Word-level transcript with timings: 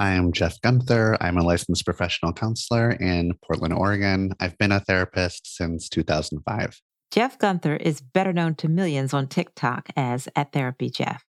I 0.00 0.12
am 0.12 0.32
Jeff 0.32 0.58
Guenther. 0.62 1.18
I'm 1.20 1.36
a 1.36 1.42
licensed 1.42 1.84
professional 1.84 2.32
counselor 2.32 2.92
in 2.92 3.34
Portland, 3.44 3.74
Oregon. 3.74 4.32
I've 4.40 4.56
been 4.56 4.72
a 4.72 4.80
therapist 4.80 5.54
since 5.54 5.90
2005. 5.90 6.80
Jeff 7.10 7.38
Guenther 7.38 7.78
is 7.78 8.00
better 8.00 8.32
known 8.32 8.54
to 8.54 8.68
millions 8.68 9.12
on 9.12 9.26
TikTok 9.26 9.90
as 9.96 10.26
at 10.34 10.54
Therapy 10.54 10.88
Jeff. 10.88 11.22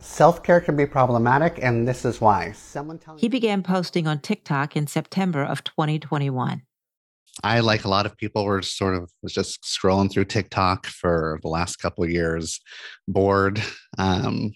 Self 0.00 0.42
care 0.42 0.60
can 0.60 0.76
be 0.76 0.86
problematic, 0.86 1.60
and 1.62 1.86
this 1.86 2.04
is 2.04 2.20
why. 2.20 2.50
Someone 2.50 2.98
tell 2.98 3.16
he 3.16 3.28
began 3.28 3.62
posting 3.62 4.08
on 4.08 4.18
TikTok 4.18 4.76
in 4.76 4.88
September 4.88 5.44
of 5.44 5.62
2021. 5.62 6.62
I, 7.44 7.60
like 7.60 7.84
a 7.84 7.88
lot 7.88 8.06
of 8.06 8.16
people, 8.16 8.44
were 8.44 8.60
sort 8.60 8.96
of 8.96 9.08
was 9.22 9.34
just 9.34 9.62
scrolling 9.62 10.10
through 10.10 10.24
TikTok 10.24 10.86
for 10.86 11.38
the 11.42 11.48
last 11.48 11.76
couple 11.76 12.02
of 12.02 12.10
years, 12.10 12.58
bored, 13.06 13.62
um, 13.98 14.50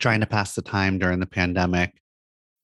trying 0.00 0.18
to 0.18 0.26
pass 0.26 0.56
the 0.56 0.62
time 0.62 0.98
during 0.98 1.20
the 1.20 1.26
pandemic. 1.26 1.92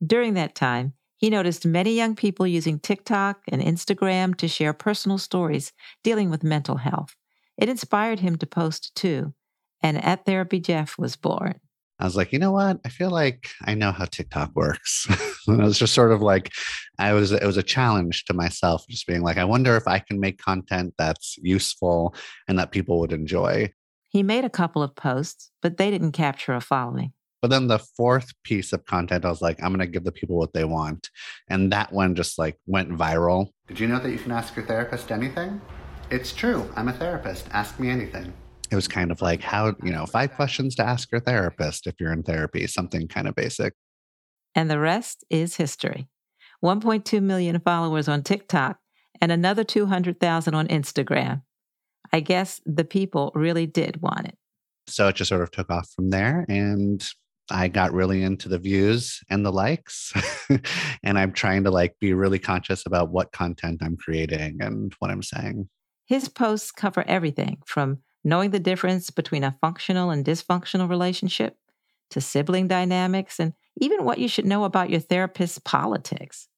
During 0.04 0.34
that 0.34 0.54
time, 0.54 0.94
he 1.16 1.30
noticed 1.30 1.64
many 1.64 1.94
young 1.94 2.16
people 2.16 2.46
using 2.46 2.78
TikTok 2.78 3.40
and 3.48 3.62
Instagram 3.62 4.36
to 4.36 4.48
share 4.48 4.72
personal 4.72 5.18
stories 5.18 5.72
dealing 6.02 6.30
with 6.30 6.42
mental 6.42 6.76
health. 6.76 7.14
It 7.56 7.68
inspired 7.68 8.20
him 8.20 8.36
to 8.38 8.46
post 8.46 8.95
too, 8.95 9.32
and 9.80 10.02
At 10.04 10.26
Therapy 10.26 10.60
Jeff 10.60 10.98
was 10.98 11.16
born. 11.16 11.60
I 12.00 12.04
was 12.04 12.16
like, 12.16 12.32
you 12.32 12.40
know 12.40 12.50
what? 12.50 12.80
I 12.84 12.88
feel 12.88 13.10
like 13.10 13.48
I 13.64 13.74
know 13.74 13.92
how 13.92 14.04
TikTok 14.04 14.50
works. 14.56 15.06
and 15.46 15.60
it 15.60 15.64
was 15.64 15.78
just 15.78 15.95
sort 15.95 16.10
of 16.10 16.20
like, 16.20 16.50
I 16.98 17.12
was, 17.12 17.30
it 17.30 17.45
was 17.45 17.56
a 17.56 17.62
challenge 17.62 18.24
to 18.24 18.34
myself, 18.34 18.84
just 18.90 19.06
being 19.06 19.23
like, 19.23 19.38
I 19.38 19.45
wonder 19.45 19.76
if 19.76 19.86
I 19.86 20.00
can 20.00 20.18
make 20.18 20.38
content 20.38 20.95
that's 20.98 21.38
useful 21.40 22.14
and 22.48 22.59
that 22.59 22.73
people 22.73 22.98
would 22.98 23.12
enjoy. 23.12 23.73
He 24.10 24.24
made 24.24 24.45
a 24.45 24.50
couple 24.50 24.82
of 24.82 24.96
posts, 24.96 25.52
but 25.62 25.76
they 25.76 25.90
didn't 25.90 26.12
capture 26.12 26.54
a 26.54 26.60
following. 26.60 27.12
But 27.44 27.50
then 27.50 27.66
the 27.66 27.78
fourth 27.78 28.32
piece 28.42 28.72
of 28.72 28.86
content, 28.86 29.26
I 29.26 29.28
was 29.28 29.42
like, 29.42 29.62
I'm 29.62 29.68
going 29.68 29.80
to 29.80 29.86
give 29.86 30.04
the 30.04 30.12
people 30.12 30.38
what 30.38 30.54
they 30.54 30.64
want. 30.64 31.10
And 31.46 31.70
that 31.73 31.92
one 31.92 32.14
just 32.14 32.38
like 32.38 32.56
went 32.66 32.88
viral. 32.88 33.48
Did 33.66 33.78
you 33.78 33.86
know 33.86 33.98
that 33.98 34.10
you 34.10 34.16
can 34.16 34.32
ask 34.32 34.56
your 34.56 34.64
therapist 34.64 35.12
anything? 35.12 35.60
It's 36.10 36.32
true. 36.32 36.66
I'm 36.74 36.88
a 36.88 36.95
therapist. 36.95 37.46
Ask 37.51 37.78
me 37.78 37.90
anything 37.90 38.32
it 38.70 38.74
was 38.74 38.88
kind 38.88 39.10
of 39.10 39.20
like 39.20 39.42
how 39.42 39.74
you 39.82 39.92
know 39.92 40.06
five 40.06 40.32
questions 40.32 40.74
to 40.76 40.82
ask 40.82 41.12
your 41.12 41.20
therapist 41.20 41.86
if 41.86 41.95
you're 42.01 42.14
in 42.14 42.23
therapy 42.23 42.66
something 42.66 43.06
kind 43.06 43.28
of 43.28 43.34
basic 43.34 43.74
and 44.54 44.70
the 44.70 44.79
rest 44.79 45.23
is 45.29 45.56
history 45.56 46.08
1.2 46.64 47.23
million 47.23 47.60
followers 47.60 48.08
on 48.08 48.23
tiktok 48.23 48.79
and 49.20 49.30
another 49.30 49.64
200000 49.64 50.54
on 50.54 50.66
instagram 50.68 51.42
i 52.10 52.20
guess 52.20 52.62
the 52.64 52.84
people 52.84 53.30
really 53.34 53.66
did 53.66 54.01
want 54.01 54.26
it 54.26 54.38
so 54.86 55.08
it 55.08 55.14
just 55.14 55.29
sort 55.29 55.42
of 55.42 55.51
took 55.51 55.70
off 55.70 55.90
from 55.95 56.08
there 56.08 56.46
and 56.48 57.06
I 57.50 57.68
got 57.68 57.92
really 57.92 58.23
into 58.23 58.48
the 58.48 58.59
views 58.59 59.20
and 59.28 59.45
the 59.45 59.52
likes. 59.52 60.12
and 61.02 61.18
I'm 61.18 61.32
trying 61.32 61.64
to 61.64 61.70
like 61.70 61.96
be 62.01 62.14
really 62.14 62.38
conscious 62.38 62.86
about 62.86 63.10
what 63.10 63.32
content 63.32 63.82
I'm 63.82 63.96
creating 63.96 64.59
and 64.60 64.94
what 64.98 65.10
I'm 65.10 65.22
saying. 65.22 65.69
His 66.06 66.28
posts 66.28 66.70
cover 66.70 67.04
everything 67.06 67.59
from 67.66 67.98
knowing 68.25 68.50
the 68.50 68.59
difference 68.59 69.10
between 69.10 69.44
a 69.44 69.56
functional 69.60 70.10
and 70.10 70.25
dysfunctional 70.25 70.88
relationship, 70.88 71.59
to 72.10 72.20
sibling 72.20 72.69
dynamics, 72.69 73.38
and 73.38 73.53
even 73.78 74.04
what 74.04 74.19
you 74.19 74.28
should 74.28 74.47
know 74.47 74.64
about 74.64 74.91
your 74.91 75.00
therapist's 75.00 75.58
politics. 75.58 76.48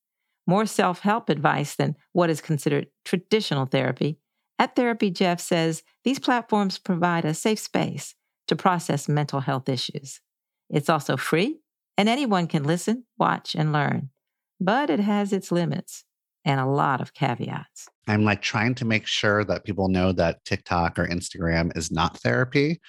More 0.47 0.67
self 0.67 1.01
help 1.01 1.29
advice 1.29 1.75
than 1.75 1.97
what 2.13 2.31
is 2.31 2.41
considered 2.41 2.89
traditional 3.05 3.67
therapy. 3.67 4.19
At 4.59 4.77
Therapy 4.77 5.11
Jeff 5.11 5.41
says 5.41 5.83
these 6.05 6.19
platforms 6.19 6.79
provide 6.79 7.25
a 7.25 7.35
safe 7.35 7.59
space 7.59 8.15
to 8.47 8.57
process 8.57 9.09
mental 9.09 9.41
health 9.41 9.69
issues. 9.69 10.21
It's 10.71 10.89
also 10.89 11.17
free, 11.17 11.61
and 11.97 12.09
anyone 12.09 12.47
can 12.47 12.65
listen, 12.65 13.05
watch, 13.19 13.55
and 13.55 13.73
learn. 13.73 14.11
But 14.61 14.91
it 14.91 15.01
has 15.01 15.33
its 15.33 15.53
limits 15.53 16.05
and 16.45 16.61
a 16.61 16.67
lot 16.67 17.01
of 17.01 17.13
caveats. 17.13 17.89
I'm 18.07 18.25
like 18.25 18.41
trying 18.41 18.75
to 18.77 18.85
make 18.85 19.07
sure 19.07 19.45
that 19.45 19.65
people 19.65 19.89
know 19.89 20.13
that 20.13 20.45
TikTok 20.45 20.99
or 20.99 21.07
Instagram 21.07 21.77
is 21.77 21.91
not 21.91 22.17
therapy 22.19 22.81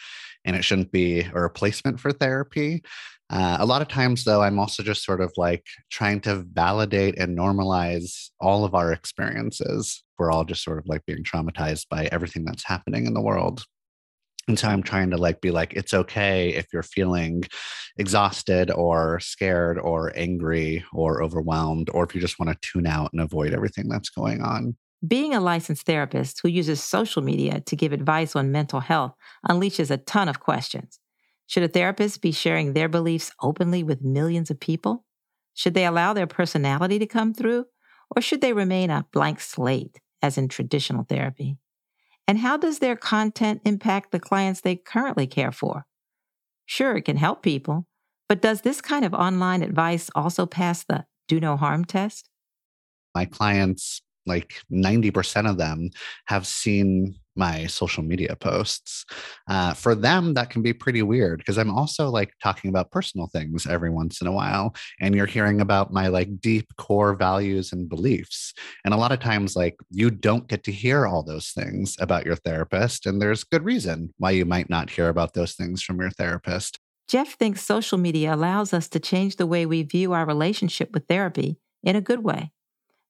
and 0.46 0.56
it 0.56 0.64
shouldn't 0.64 0.92
be 0.92 1.22
a 1.22 1.42
replacement 1.42 2.00
for 2.00 2.12
therapy. 2.12 2.84
Uh, 3.30 3.58
a 3.60 3.66
lot 3.66 3.82
of 3.82 3.90
times, 3.90 4.24
though, 4.24 4.42
I'm 4.42 4.60
also 4.60 4.84
just 4.84 5.04
sort 5.04 5.20
of 5.20 5.34
like 5.36 5.66
trying 5.92 6.22
to 6.22 6.46
validate 6.54 7.18
and 7.18 7.38
normalize 7.38 8.30
all 8.40 8.64
of 8.64 8.74
our 8.74 8.94
experiences. 8.94 10.04
We're 10.18 10.32
all 10.32 10.46
just 10.46 10.64
sort 10.64 10.78
of 10.78 10.86
like 10.88 11.06
being 11.06 11.24
traumatized 11.24 11.88
by 11.90 12.06
everything 12.12 12.46
that's 12.46 12.64
happening 12.64 13.06
in 13.06 13.14
the 13.14 13.22
world 13.22 13.66
and 14.48 14.58
so 14.58 14.68
i'm 14.68 14.84
trying 14.84 15.10
to 15.10 15.18
like 15.18 15.42
be 15.42 15.52
like 15.52 15.74
it's 15.74 15.94
okay 15.94 16.50
if 16.50 16.68
you're 16.72 16.84
feeling 16.84 17.44
exhausted 17.98 18.72
or 18.72 19.20
scared 19.20 19.80
or 19.80 20.12
angry 20.16 20.84
or 20.94 21.24
overwhelmed 21.24 21.90
or 21.94 22.04
if 22.04 22.14
you 22.14 22.22
just 22.22 22.40
want 22.40 22.50
to 22.50 22.70
tune 22.70 22.88
out 22.88 23.12
and 23.12 23.22
avoid 23.22 23.54
everything 23.54 23.90
that's 23.90 24.10
going 24.10 24.42
on. 24.42 24.76
Being 25.08 25.34
a 25.34 25.42
licensed 25.42 25.86
therapist 25.86 26.40
who 26.42 26.50
uses 26.50 26.84
social 26.84 27.22
media 27.22 27.62
to 27.62 27.76
give 27.76 27.94
advice 27.94 28.36
on 28.36 28.52
mental 28.52 28.80
health 28.80 29.14
unleashes 29.48 29.92
a 29.92 29.98
ton 29.98 30.28
of 30.28 30.40
questions. 30.40 31.00
Should 31.46 31.64
a 31.64 31.68
therapist 31.68 32.22
be 32.22 32.32
sharing 32.32 32.74
their 32.74 32.90
beliefs 32.90 33.32
openly 33.42 33.84
with 33.84 34.04
millions 34.04 34.50
of 34.50 34.60
people? 34.60 35.06
Should 35.54 35.76
they 35.76 35.86
allow 35.86 36.14
their 36.14 36.28
personality 36.28 37.00
to 37.00 37.06
come 37.06 37.34
through? 37.34 37.66
Or 38.16 38.22
should 38.22 38.42
they 38.42 38.54
remain 38.54 38.90
a 38.90 39.06
blank 39.12 39.40
slate 39.40 40.00
as 40.22 40.38
in 40.38 40.48
traditional 40.48 41.04
therapy 41.04 41.58
and 42.28 42.40
how 42.40 42.58
does 42.58 42.80
their 42.80 42.96
content 42.96 43.62
impact 43.66 44.12
the 44.12 44.20
clients 44.20 44.62
they 44.62 44.76
currently 44.76 45.28
care 45.28 45.52
for? 45.52 45.86
Sure, 46.66 46.98
it 46.98 47.04
can 47.04 47.18
help 47.18 47.42
people, 47.42 47.88
but 48.28 48.42
does 48.42 48.62
this 48.62 48.82
kind 48.82 49.06
of 49.06 49.14
online 49.14 49.62
advice 49.62 50.10
also 50.14 50.46
pass 50.46 50.84
the 50.84 51.06
do 51.28 51.40
no 51.40 51.56
harm 51.56 51.86
test? 51.86 52.30
My 53.16 53.26
clients 53.26 54.02
like 54.28 54.62
90% 54.72 55.50
of 55.50 55.58
them 55.58 55.90
have 56.26 56.46
seen 56.46 57.16
my 57.38 57.68
social 57.68 58.04
media 58.04 58.36
posts. 58.36 59.06
Uh, 59.48 59.74
for 59.74 59.96
them, 59.96 60.34
that 60.34 60.50
can 60.50 60.62
be 60.62 60.74
pretty 60.74 61.04
weird 61.04 61.38
because 61.38 61.58
I'm 61.58 61.70
also 61.70 62.10
like 62.10 62.34
talking 62.42 62.70
about 62.70 62.92
personal 62.92 63.28
things 63.28 63.68
every 63.68 63.90
once 63.90 64.22
in 64.22 64.28
a 64.28 64.32
while. 64.32 64.76
And 65.00 65.16
you're 65.16 65.28
hearing 65.28 65.62
about 65.62 65.94
my 65.94 66.08
like 66.08 66.42
deep 66.42 66.76
core 66.78 67.14
values 67.14 67.72
and 67.72 67.88
beliefs. 67.88 68.54
And 68.84 68.94
a 68.94 68.98
lot 68.98 69.12
of 69.12 69.20
times, 69.20 69.56
like 69.56 69.78
you 69.92 70.10
don't 70.10 70.48
get 70.48 70.64
to 70.66 70.72
hear 70.72 71.06
all 71.06 71.24
those 71.24 71.52
things 71.52 71.96
about 72.00 72.26
your 72.26 72.36
therapist. 72.36 73.06
And 73.06 73.22
there's 73.22 73.44
good 73.44 73.64
reason 73.64 74.14
why 74.18 74.32
you 74.32 74.46
might 74.46 74.70
not 74.70 74.90
hear 74.90 75.10
about 75.10 75.34
those 75.34 75.54
things 75.54 75.84
from 75.84 76.02
your 76.02 76.12
therapist. 76.12 76.80
Jeff 77.08 77.36
thinks 77.36 77.62
social 77.62 77.98
media 77.98 78.36
allows 78.36 78.74
us 78.74 78.90
to 78.90 79.00
change 79.00 79.38
the 79.38 79.48
way 79.48 79.66
we 79.66 79.82
view 79.84 80.12
our 80.12 80.26
relationship 80.26 80.92
with 80.94 81.08
therapy 81.08 81.58
in 81.84 81.96
a 81.96 82.02
good 82.02 82.22
way 82.22 82.52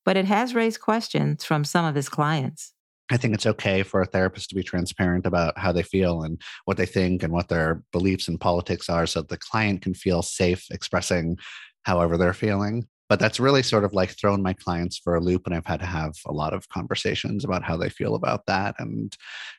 but 0.08 0.16
it 0.16 0.24
has 0.24 0.56
raised 0.56 0.80
questions 0.80 1.44
from 1.44 1.66
some 1.66 1.84
of 1.84 1.94
his 1.94 2.08
clients. 2.08 2.72
I 3.12 3.18
think 3.18 3.34
it's 3.34 3.46
okay 3.46 3.84
for 3.84 4.02
a 4.02 4.06
therapist 4.06 4.48
to 4.48 4.56
be 4.56 4.64
transparent 4.64 5.26
about 5.26 5.60
how 5.60 5.74
they 5.74 5.84
feel 5.84 6.22
and 6.24 6.42
what 6.64 6.78
they 6.78 6.86
think 6.86 7.24
and 7.24 7.34
what 7.34 7.50
their 7.50 7.84
beliefs 7.92 8.30
and 8.30 8.40
politics 8.40 8.88
are 8.88 9.06
so 9.06 9.20
that 9.20 9.28
the 9.28 9.38
client 9.38 9.82
can 9.82 9.94
feel 9.94 10.22
safe 10.22 10.66
expressing 10.72 11.38
however 11.84 12.16
they're 12.16 12.34
feeling. 12.34 12.88
But 13.10 13.20
that's 13.20 13.38
really 13.38 13.64
sort 13.64 13.84
of 13.84 13.92
like 13.92 14.12
thrown 14.12 14.42
my 14.42 14.54
clients 14.54 14.98
for 14.98 15.14
a 15.14 15.20
loop. 15.20 15.46
And 15.46 15.54
I've 15.54 15.66
had 15.66 15.82
to 15.82 15.86
have 15.86 16.14
a 16.26 16.32
lot 16.32 16.54
of 16.54 16.70
conversations 16.70 17.44
about 17.44 17.64
how 17.64 17.76
they 17.76 17.90
feel 17.90 18.16
about 18.16 18.46
that 18.46 18.76
and 18.80 19.14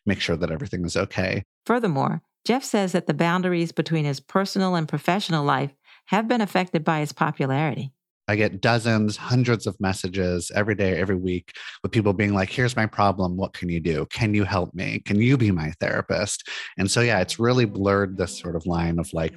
make 0.07 0.19
sure 0.19 0.37
that 0.37 0.51
everything 0.51 0.83
is 0.87 0.97
okay. 0.97 1.45
Furthermore, 1.67 2.23
Jeff 2.47 2.65
says 2.65 2.93
that 2.93 3.07
the 3.07 3.13
boundaries 3.13 3.71
between 3.73 4.07
his 4.07 4.19
personal 4.19 4.77
and 4.77 4.89
professional 4.89 5.45
life 5.45 5.75
have 6.07 6.27
been 6.27 6.41
affected 6.41 6.85
by 6.85 7.01
his 7.01 7.13
popularity. 7.13 7.93
I 8.29 8.37
get 8.37 8.61
dozens, 8.61 9.17
hundreds 9.17 9.67
of 9.67 9.75
messages 9.81 10.53
every 10.55 10.75
day, 10.75 11.01
every 11.01 11.17
week 11.17 11.53
with 11.83 11.93
people 11.93 12.13
being 12.13 12.35
like, 12.35 12.51
here's 12.51 12.77
my 12.77 12.87
problem. 12.87 13.37
What 13.37 13.55
can 13.55 13.71
you 13.71 13.81
do? 13.81 14.07
Can 14.11 14.35
you 14.35 14.45
help 14.45 14.75
me? 14.75 15.01
Can 15.07 15.21
you 15.21 15.39
be 15.39 15.51
my 15.51 15.73
therapist? 15.81 16.47
And 16.77 16.91
so, 16.91 17.01
yeah, 17.01 17.21
it's 17.21 17.39
really 17.39 17.65
blurred 17.65 18.19
this 18.19 18.39
sort 18.39 18.55
of 18.55 18.67
line 18.67 18.99
of 18.99 19.09
like 19.15 19.35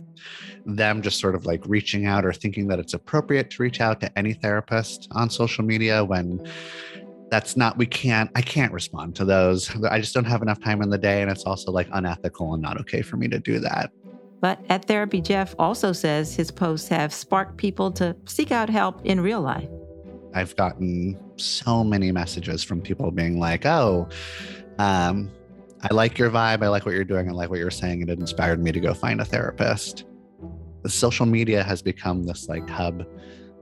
them 0.65 1.01
just 1.01 1.19
sort 1.19 1.35
of 1.35 1.45
like 1.45 1.61
reaching 1.65 2.05
out 2.05 2.25
or 2.25 2.33
thinking 2.33 2.67
that 2.67 2.79
it's 2.79 2.93
appropriate 2.93 3.49
to 3.51 3.63
reach 3.63 3.81
out 3.81 4.01
to 4.01 4.17
any 4.17 4.33
therapist 4.33 5.07
on 5.11 5.29
social 5.29 5.63
media 5.63 6.03
when 6.03 6.39
that's 7.31 7.55
not 7.55 7.77
we 7.77 7.85
can't 7.85 8.29
i 8.35 8.41
can't 8.41 8.71
respond 8.73 9.15
to 9.15 9.25
those 9.25 9.73
i 9.85 9.99
just 9.99 10.13
don't 10.13 10.25
have 10.25 10.41
enough 10.41 10.59
time 10.59 10.81
in 10.81 10.89
the 10.89 10.97
day 10.97 11.21
and 11.21 11.31
it's 11.31 11.45
also 11.45 11.71
like 11.71 11.87
unethical 11.93 12.53
and 12.53 12.61
not 12.61 12.79
okay 12.79 13.01
for 13.01 13.17
me 13.17 13.27
to 13.27 13.39
do 13.39 13.59
that 13.59 13.89
but 14.41 14.59
at 14.69 14.85
Therapy 14.85 15.21
Jeff 15.21 15.55
also 15.57 15.93
says 15.93 16.35
his 16.35 16.51
posts 16.51 16.89
have 16.89 17.13
sparked 17.13 17.57
people 17.57 17.91
to 17.93 18.15
seek 18.25 18.51
out 18.51 18.69
help 18.69 19.05
in 19.05 19.21
real 19.21 19.41
life. 19.41 19.69
I've 20.33 20.55
gotten 20.55 21.19
so 21.37 21.83
many 21.83 22.11
messages 22.11 22.63
from 22.63 22.81
people 22.81 23.11
being 23.11 23.39
like, 23.39 23.65
oh, 23.65 24.09
um, 24.79 25.31
I 25.83 25.93
like 25.93 26.17
your 26.17 26.29
vibe. 26.29 26.63
I 26.63 26.67
like 26.69 26.85
what 26.85 26.95
you're 26.95 27.03
doing. 27.03 27.29
I 27.29 27.31
like 27.31 27.49
what 27.49 27.59
you're 27.59 27.71
saying. 27.71 28.01
And 28.01 28.09
it 28.09 28.19
inspired 28.19 28.61
me 28.61 28.71
to 28.71 28.79
go 28.79 28.93
find 28.93 29.21
a 29.21 29.25
therapist. 29.25 30.05
The 30.83 30.89
social 30.89 31.25
media 31.25 31.63
has 31.63 31.81
become 31.81 32.23
this 32.23 32.49
like 32.49 32.67
hub, 32.69 33.05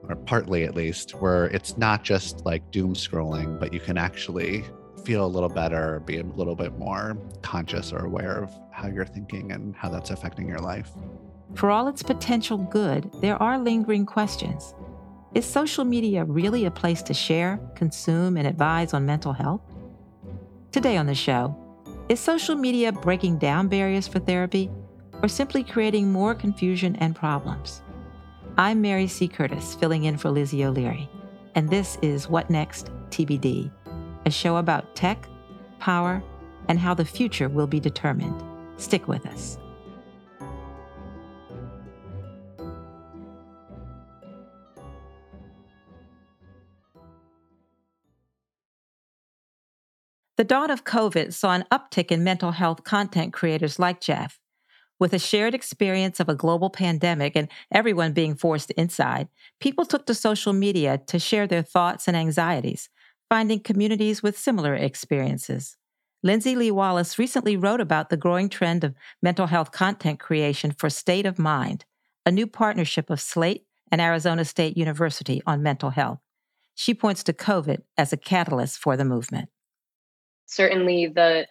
or 0.04 0.16
partly 0.16 0.64
at 0.64 0.76
least, 0.76 1.12
where 1.12 1.46
it's 1.46 1.78
not 1.78 2.04
just 2.04 2.46
like 2.46 2.72
doom 2.72 2.94
scrolling, 2.94 3.60
but 3.60 3.74
you 3.74 3.80
can 3.80 3.98
actually 3.98 4.64
feel 5.10 5.26
a 5.26 5.36
little 5.38 5.50
better, 5.50 6.04
be 6.06 6.20
a 6.20 6.24
little 6.24 6.56
bit 6.56 6.78
more 6.78 7.18
conscious 7.42 7.92
or 7.92 8.06
aware 8.06 8.44
of 8.44 8.52
how 8.72 8.88
you're 8.88 9.08
thinking 9.08 9.52
and 9.52 9.76
how 9.76 9.90
that's 9.90 10.12
affecting 10.12 10.48
your 10.48 10.60
life. 10.60 10.92
For 11.56 11.72
all 11.72 11.88
its 11.88 12.04
potential 12.04 12.60
good, 12.60 13.12
there 13.20 13.42
are 13.42 13.58
lingering 13.58 14.06
questions. 14.06 14.76
is 15.34 15.46
social 15.46 15.84
media 15.84 16.26
really 16.26 16.66
a 16.66 16.70
place 16.70 17.02
to 17.02 17.16
share, 17.16 17.60
consume, 17.74 18.38
and 18.38 18.46
advise 18.46 18.94
on 18.94 19.08
mental 19.08 19.34
health? 19.34 19.62
Today 20.72 20.96
on 20.96 21.08
the 21.08 21.16
show, 21.16 21.56
is 22.08 22.20
social 22.20 22.54
media 22.54 22.92
breaking 22.92 23.40
down 23.40 23.68
barriers 23.68 24.08
for 24.08 24.20
therapy 24.20 24.70
or 25.24 25.28
simply 25.28 25.64
creating 25.64 26.12
more 26.12 26.36
confusion 26.36 26.96
and 26.98 27.16
problems? 27.16 27.82
I'm 28.60 28.80
Mary 28.80 29.08
C. 29.08 29.28
Curtis, 29.28 29.74
filling 29.74 30.04
in 30.04 30.18
for 30.20 30.30
Lizzie 30.30 30.66
O'Leary, 30.66 31.10
and 31.56 31.68
this 31.68 31.98
is 32.04 32.30
What 32.30 32.52
Next 32.52 32.92
TBD, 33.10 33.72
a 34.26 34.32
show 34.32 34.58
about 34.58 34.96
tech, 34.96 35.28
power, 35.80 36.24
and 36.68 36.80
how 36.80 36.94
the 36.94 37.06
future 37.06 37.50
will 37.50 37.68
be 37.68 37.80
determined. 37.80 38.44
Stick 38.78 39.08
with 39.08 39.26
us. 39.26 39.58
The 50.40 50.46
dawn 50.46 50.72
of 50.72 50.86
COVID 50.86 51.34
saw 51.34 51.52
an 51.52 51.66
uptick 51.70 52.12
in 52.14 52.24
mental 52.24 52.52
health 52.52 52.86
content 52.86 53.34
creators 53.34 53.78
like 53.78 54.00
Jeff. 54.00 54.40
With 54.98 55.14
a 55.14 55.20
shared 55.20 55.54
experience 55.54 56.22
of 56.22 56.30
a 56.30 56.34
global 56.34 56.70
pandemic 56.70 57.36
and 57.36 57.50
everyone 57.74 58.14
being 58.14 58.36
forced 58.36 58.72
inside, 58.72 59.28
people 59.60 59.86
took 59.86 60.06
to 60.06 60.14
social 60.14 60.54
media 60.54 60.98
to 61.08 61.20
share 61.20 61.46
their 61.46 61.62
thoughts 61.62 62.08
and 62.08 62.16
anxieties, 62.16 62.88
finding 63.30 63.60
communities 63.60 64.22
with 64.24 64.38
similar 64.38 64.76
experiences. 64.76 65.78
Lindsay 66.24 66.56
Lee 66.56 66.72
Wallace 66.72 67.18
recently 67.18 67.56
wrote 67.56 67.80
about 67.80 68.10
the 68.10 68.18
growing 68.18 68.50
trend 68.50 68.84
of 68.84 68.96
mental 69.22 69.48
health 69.48 69.72
content 69.72 70.20
creation 70.20 70.72
for 70.72 70.90
State 70.90 71.26
of 71.26 71.40
Mind, 71.40 71.86
a 72.26 72.32
new 72.32 72.48
partnership 72.48 73.10
of 73.10 73.22
Slate 73.22 73.66
and 73.92 74.02
Arizona 74.02 74.44
State 74.44 74.76
University 74.76 75.42
on 75.48 75.64
mental 75.64 75.92
health. 75.92 76.20
She 76.76 76.94
points 76.94 77.24
to 77.24 77.34
COVID 77.34 77.84
as 77.98 78.12
a 78.12 78.18
catalyst 78.18 78.80
for 78.80 78.98
the 78.98 79.06
movement 79.06 79.50
certainly 80.50 81.08
the 81.08 81.48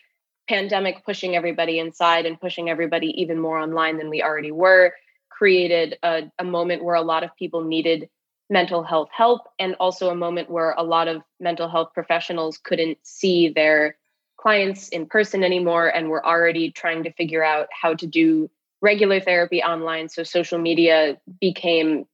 pandemic 0.48 1.04
pushing 1.04 1.36
everybody 1.36 1.78
inside 1.78 2.26
and 2.26 2.40
pushing 2.40 2.68
everybody 2.68 3.08
even 3.20 3.38
more 3.38 3.58
online 3.58 3.98
than 3.98 4.10
we 4.10 4.22
already 4.22 4.50
were 4.50 4.92
created 5.30 5.96
a, 6.02 6.22
a, 6.38 6.44
moment 6.44 6.82
where 6.82 6.96
a 6.96 7.02
lot 7.02 7.22
of 7.22 7.30
people 7.38 7.62
needed 7.62 8.08
mental 8.50 8.82
health 8.82 9.08
help 9.12 9.42
and 9.58 9.74
also 9.78 10.10
a 10.10 10.14
moment 10.14 10.50
where 10.50 10.74
a 10.78 10.82
lot 10.82 11.08
of 11.08 11.22
mental 11.38 11.68
health 11.68 11.90
professionals 11.92 12.58
couldn't 12.58 12.98
see 13.02 13.48
their 13.48 13.96
clients 14.38 14.88
in 14.88 15.06
person 15.06 15.42
anymore 15.44 15.88
and 15.88 16.08
were 16.08 16.24
already 16.24 16.70
trying 16.70 17.02
to 17.02 17.12
figure 17.12 17.44
out 17.44 17.68
how 17.70 17.94
to 17.94 18.06
do 18.06 18.48
regular 18.80 19.20
therapy 19.20 19.62
online 19.62 20.08
so 20.08 20.22
social 20.22 20.58
media 20.58 21.18
became 21.40 22.06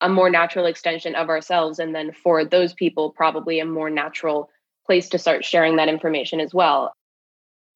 a 0.00 0.08
more 0.08 0.30
natural 0.30 0.66
extension 0.66 1.14
of 1.14 1.28
ourselves 1.28 1.78
and 1.78 1.94
then 1.94 2.12
for 2.12 2.44
those 2.44 2.72
people 2.72 3.10
probably 3.10 3.58
a 3.58 3.64
more 3.64 3.90
natural 3.90 4.48
place 4.86 5.08
to 5.08 5.18
start 5.18 5.44
sharing 5.44 5.76
that 5.76 5.88
information 5.88 6.40
as 6.40 6.54
well. 6.54 6.92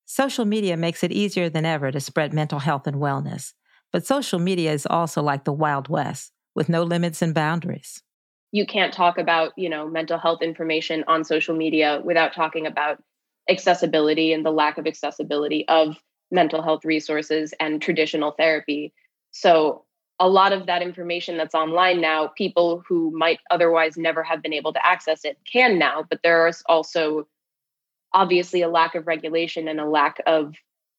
Social 0.07 0.45
media 0.45 0.77
makes 0.77 1.03
it 1.03 1.13
easier 1.13 1.51
than 1.51 1.67
ever 1.67 1.91
to 1.91 2.01
spread 2.01 2.33
mental 2.33 2.61
health 2.61 2.87
and 2.87 2.97
wellness. 2.97 3.53
But 3.93 4.07
social 4.07 4.39
media 4.39 4.73
is 4.73 4.87
also 4.87 5.23
like 5.23 5.45
the 5.45 5.53
Wild 5.53 5.89
West 5.89 6.33
with 6.55 6.69
no 6.69 6.83
limits 6.83 7.23
and 7.23 7.35
boundaries. 7.35 8.03
You 8.51 8.67
can't 8.67 8.93
talk 8.93 9.19
about, 9.19 9.53
you 9.57 9.69
know, 9.69 9.89
mental 9.89 10.19
health 10.19 10.43
information 10.43 11.05
on 11.07 11.25
social 11.25 11.57
media 11.57 12.01
without 12.05 12.35
talking 12.35 12.67
about 12.67 13.03
accessibility 13.49 14.33
and 14.33 14.45
the 14.45 14.51
lack 14.51 14.79
of 14.79 14.87
accessibility 14.87 15.67
of 15.69 15.97
mental 16.31 16.63
health 16.63 16.85
resources 16.85 17.55
and 17.61 17.81
traditional 17.81 18.33
therapy. 18.33 18.93
So 19.31 19.85
a 20.21 20.29
lot 20.29 20.53
of 20.53 20.67
that 20.67 20.83
information 20.83 21.37
that's 21.37 21.55
online 21.55 22.01
now, 22.01 22.29
people 22.29 22.83
who 22.89 23.11
might 23.17 23.41
otherwise 23.51 23.97
never 23.97 24.23
have 24.23 24.43
been 24.43 24.53
able 24.53 24.73
to 24.73 24.87
access 24.87 25.25
it 25.25 25.39
can 25.51 25.79
now, 25.79 26.05
but 26.09 26.21
there 26.23 26.47
is 26.47 26.63
also 26.67 27.27
obviously 28.15 28.63
a 28.63 28.69
lack 28.69 28.95
of 28.95 29.07
regulation 29.07 29.69
and 29.69 29.81
a 29.81 29.87
lack 29.87 30.23
of 30.27 30.55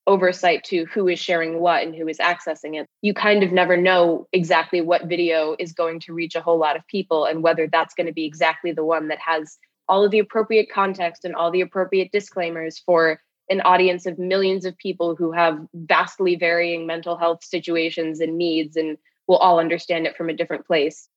oversight 0.06 0.64
to 0.66 0.86
who 0.86 1.08
is 1.08 1.20
sharing 1.20 1.60
what 1.60 1.84
and 1.84 1.96
who 1.96 2.08
is 2.08 2.18
accessing 2.18 2.80
it. 2.80 2.88
You 3.02 3.14
kind 3.14 3.44
of 3.44 3.52
never 3.52 3.78
know 3.78 4.28
exactly 4.34 4.82
what 4.82 5.06
video 5.06 5.56
is 5.60 5.72
going 5.72 6.00
to 6.02 6.14
reach 6.14 6.36
a 6.36 6.42
whole 6.42 6.60
lot 6.60 6.76
of 6.76 6.86
people 6.88 7.26
and 7.26 7.42
whether 7.42 7.68
that's 7.72 7.94
going 7.94 8.08
to 8.08 8.14
be 8.14 8.26
exactly 8.26 8.72
the 8.72 8.84
one 8.84 9.08
that 9.08 9.20
has 9.20 9.58
all 9.88 10.04
of 10.04 10.12
the 10.12 10.20
appropriate 10.20 10.70
context 10.72 11.26
and 11.26 11.36
all 11.36 11.52
the 11.52 11.62
appropriate 11.62 12.12
disclaimers 12.12 12.80
for 12.86 13.20
an 13.50 13.62
audience 13.62 14.06
of 14.06 14.18
millions 14.18 14.66
of 14.66 14.78
people 14.78 15.16
who 15.16 15.32
have 15.32 15.60
vastly 15.74 16.36
varying 16.36 16.88
mental 16.88 17.18
health 17.18 17.44
situations 17.44 18.20
and 18.20 18.38
needs 18.38 18.76
and 18.76 18.98
will 19.28 19.38
all 19.38 19.60
understand 19.60 20.06
it 20.06 20.16
from 20.16 20.30
a 20.30 20.34
different 20.34 20.66
place. 20.66 21.10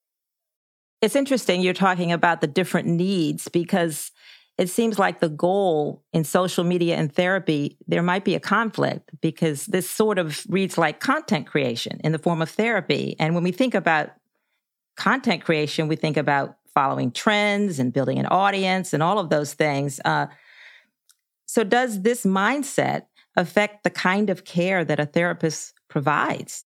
It's 1.03 1.17
interesting 1.17 1.61
you're 1.61 1.75
talking 1.75 2.11
about 2.11 2.41
the 2.41 2.47
different 2.47 2.88
needs 2.88 3.49
because 3.49 4.11
it 4.58 4.70
seems 4.70 4.99
like 4.99 5.20
the 5.20 5.29
goal 5.29 6.03
in 6.12 6.25
social 6.25 6.64
media 6.64 6.97
and 6.97 7.12
therapy, 7.12 7.76
there 7.87 8.03
might 8.03 8.25
be 8.25 8.35
a 8.35 8.41
conflict 8.41 9.11
because 9.20 9.67
this 9.67 9.88
sort 9.88 10.19
of 10.19 10.44
reads 10.49 10.79
like 10.79 11.00
content 11.00 11.47
creation 11.47 12.00
in 12.03 12.12
the 12.12 12.19
form 12.19 12.41
of 12.41 12.49
therapy. 12.49 13.17
And 13.19 13.35
when 13.35 13.44
we 13.44 13.53
think 13.53 13.75
about 13.75 14.11
content 14.97 15.44
creation, 15.44 15.88
we 15.88 15.97
think 15.97 16.17
about 16.17 16.56
following 16.75 17.11
trends 17.11 17.79
and 17.79 17.93
building 17.93 18.19
an 18.19 18.26
audience 18.26 18.93
and 18.93 19.03
all 19.03 19.19
of 19.19 19.29
those 19.29 19.53
things. 19.53 20.00
Uh, 20.05 20.26
so, 21.47 21.62
does 21.62 22.02
this 22.02 22.25
mindset 22.25 23.02
affect 23.37 23.85
the 23.85 23.91
kind 23.91 24.31
of 24.31 24.44
care 24.44 24.85
that 24.85 24.99
a 24.99 25.06
therapist 25.06 25.75
provides? 25.88 26.64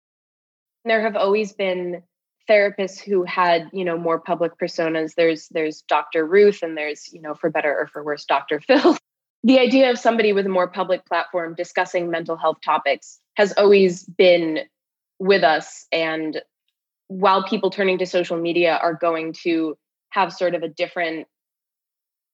there 0.86 1.02
have 1.02 1.16
always 1.16 1.54
been 1.54 2.04
therapists 2.50 3.00
who 3.00 3.24
had 3.24 3.70
you 3.72 3.86
know 3.86 3.98
more 3.98 4.20
public 4.20 4.58
personas. 4.58 5.14
There's 5.16 5.48
there's 5.50 5.84
dr 5.84 6.26
ruth 6.26 6.64
and 6.64 6.76
there's 6.76 7.12
you 7.14 7.22
know 7.22 7.36
for 7.36 7.50
better 7.50 7.76
or 7.78 7.88
for 7.88 8.04
worse 8.04 8.26
dr 8.26 8.60
phil. 8.68 8.98
The 9.44 9.60
idea 9.60 9.90
of 9.90 9.98
somebody 9.98 10.34
with 10.34 10.46
a 10.46 10.50
more 10.50 10.68
public 10.68 11.06
platform 11.06 11.56
discussing 11.56 12.10
mental 12.10 12.36
health 12.36 12.58
topics 12.64 13.20
has 13.36 13.54
always 13.54 14.04
been 14.04 14.60
with 15.18 15.44
us. 15.44 15.88
And 15.94 16.42
while 17.08 17.44
people 17.48 17.70
turning 17.70 18.00
to 18.00 18.06
social 18.06 18.36
media 18.36 18.78
are 18.82 18.94
going 18.94 19.34
to 19.44 19.78
have 20.10 20.34
sort 20.34 20.56
of 20.56 20.64
a 20.64 20.68
different 20.68 21.28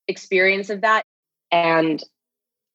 experience 0.08 0.70
of 0.70 0.82
that 0.82 1.04
and 1.50 2.04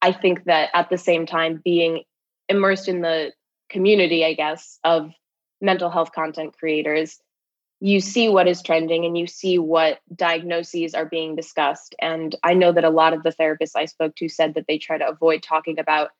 i 0.02 0.12
think 0.12 0.44
that 0.44 0.70
at 0.74 0.90
the 0.90 0.98
same 0.98 1.26
time 1.26 1.62
being 1.64 2.04
immersed 2.50 2.90
in 2.90 3.00
the 3.00 3.32
community 3.70 4.26
i 4.26 4.34
guess 4.34 4.80
of 4.84 5.12
mental 5.62 5.90
health 5.90 6.12
content 6.12 6.58
creators, 6.58 7.20
you 7.84 8.00
see 8.00 8.30
what 8.30 8.48
is 8.48 8.62
trending 8.62 9.06
and 9.06 9.18
you 9.18 9.26
see 9.26 9.58
what 9.58 10.00
diagnoses 10.16 10.94
are 10.94 11.06
being 11.06 11.36
discussed. 11.36 11.96
And 12.00 12.36
I 12.44 12.54
know 12.54 12.72
that 12.72 12.84
a 12.84 12.92
lot 12.92 13.14
of 13.14 13.24
the 13.24 13.32
therapists 13.32 13.76
I 13.76 13.86
spoke 13.86 14.16
to 14.18 14.30
said 14.30 14.54
that 14.54 14.66
they 14.68 14.78
try 14.78 15.00
to 15.00 15.10
avoid 15.10 15.42
talking 15.42 15.80
about 15.80 16.12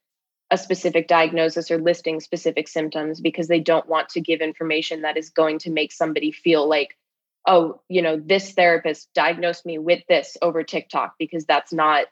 a 0.50 0.58
specific 0.58 1.08
diagnosis 1.08 1.70
or 1.70 1.78
listing 1.78 2.20
specific 2.20 2.68
symptoms 2.68 3.22
because 3.22 3.48
they 3.48 3.60
don't 3.60 3.88
want 3.88 4.10
to 4.10 4.22
give 4.22 4.42
information 4.42 5.04
that 5.04 5.18
is 5.18 5.30
going 5.30 5.60
to 5.60 5.70
make 5.70 5.92
somebody 5.92 6.32
feel 6.32 6.68
like, 6.68 6.98
oh, 7.46 7.80
you 7.88 8.02
know, 8.02 8.20
this 8.20 8.54
therapist 8.54 9.08
diagnosed 9.14 9.64
me 9.64 9.78
with 9.78 10.02
this 10.10 10.38
over 10.42 10.64
TikTok 10.64 11.14
because 11.20 11.46
that's 11.46 11.72
not 11.72 12.08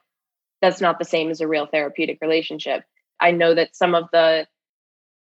that's 0.62 0.82
not 0.82 1.00
the 1.00 1.06
same 1.06 1.32
as 1.32 1.42
a 1.42 1.48
real 1.48 1.66
therapeutic 1.66 2.20
relationship. 2.22 2.84
I 3.20 3.32
know 3.32 3.56
that 3.56 3.76
some 3.76 3.96
of 3.96 4.10
the 4.12 4.46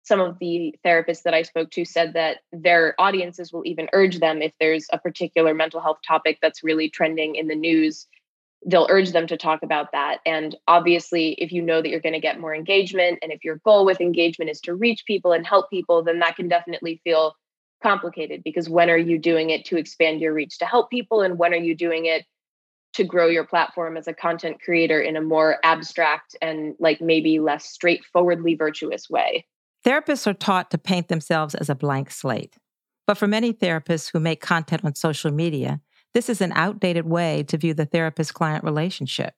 some 0.06 0.22
of 0.22 0.38
the 0.40 0.76
therapists 0.86 1.24
that 1.24 1.34
I 1.34 1.42
spoke 1.42 1.72
to 1.72 1.84
said 1.84 2.14
that 2.14 2.38
their 2.54 2.94
audiences 3.00 3.52
will 3.52 3.66
even 3.66 3.90
urge 3.92 4.20
them 4.20 4.42
if 4.42 4.54
there's 4.60 4.86
a 4.94 5.00
particular 5.00 5.54
mental 5.54 5.82
health 5.82 5.98
topic 6.08 6.38
that's 6.42 6.64
really 6.64 6.90
trending 6.90 7.36
in 7.36 7.48
the 7.48 7.56
news, 7.56 8.08
they'll 8.68 8.88
urge 8.90 9.12
them 9.12 9.26
to 9.28 9.36
talk 9.36 9.64
about 9.64 9.92
that. 9.94 10.20
And 10.24 10.56
obviously, 10.68 11.34
if 11.34 11.52
you 11.52 11.62
know 11.64 11.82
that 11.82 11.90
you're 11.90 12.00
going 12.00 12.14
to 12.14 12.20
get 12.20 12.40
more 12.40 12.54
engagement, 12.54 13.18
and 13.24 13.32
if 13.32 13.44
your 13.44 13.58
goal 13.66 13.84
with 13.84 14.00
engagement 14.00 14.52
is 14.52 14.62
to 14.62 14.76
reach 14.76 15.06
people 15.08 15.32
and 15.34 15.46
help 15.46 15.72
people, 15.72 16.04
then 16.04 16.20
that 16.20 16.36
can 16.36 16.48
definitely 16.48 17.02
feel 17.04 17.36
complicated 17.82 18.44
because 18.44 18.70
when 18.70 18.92
are 18.92 18.98
you 18.98 19.18
doing 19.18 19.50
it 19.50 19.66
to 19.66 19.78
expand 19.78 20.22
your 20.22 20.34
reach 20.34 20.60
to 20.60 20.66
help 20.66 20.92
people? 20.92 21.22
And 21.22 21.40
when 21.40 21.52
are 21.52 21.58
you 21.58 21.76
doing 21.76 22.06
it 22.06 22.26
to 22.94 23.04
grow 23.04 23.28
your 23.28 23.44
platform 23.44 23.98
as 23.98 24.08
a 24.08 24.14
content 24.14 24.62
creator 24.62 25.02
in 25.02 25.16
a 25.16 25.22
more 25.22 25.58
abstract 25.64 26.36
and 26.44 26.76
like 26.80 27.02
maybe 27.02 27.40
less 27.40 27.66
straightforwardly 27.66 28.54
virtuous 28.54 29.10
way? 29.10 29.46
Therapists 29.86 30.26
are 30.26 30.34
taught 30.34 30.72
to 30.72 30.80
paint 30.80 31.10
themselves 31.10 31.54
as 31.54 31.70
a 31.70 31.76
blank 31.76 32.10
slate. 32.10 32.56
But 33.06 33.20
for 33.20 33.28
many 33.28 33.54
therapists 33.54 34.12
who 34.12 34.20
make 34.20 34.42
content 34.42 34.84
on 34.84 34.96
social 34.96 35.32
media, 35.32 35.80
this 36.16 36.28
is 36.28 36.42
an 36.42 36.54
outdated 36.54 37.06
way 37.06 37.44
to 37.44 37.58
view 37.58 37.76
the 37.76 37.86
therapist 37.86 38.34
client 38.34 38.64
relationship. 38.64 39.36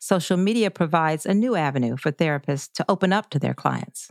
Social 0.00 0.36
media 0.36 0.72
provides 0.72 1.24
a 1.24 1.34
new 1.34 1.54
avenue 1.54 1.96
for 1.96 2.10
therapists 2.10 2.72
to 2.72 2.84
open 2.88 3.12
up 3.12 3.30
to 3.30 3.38
their 3.38 3.54
clients. 3.54 4.10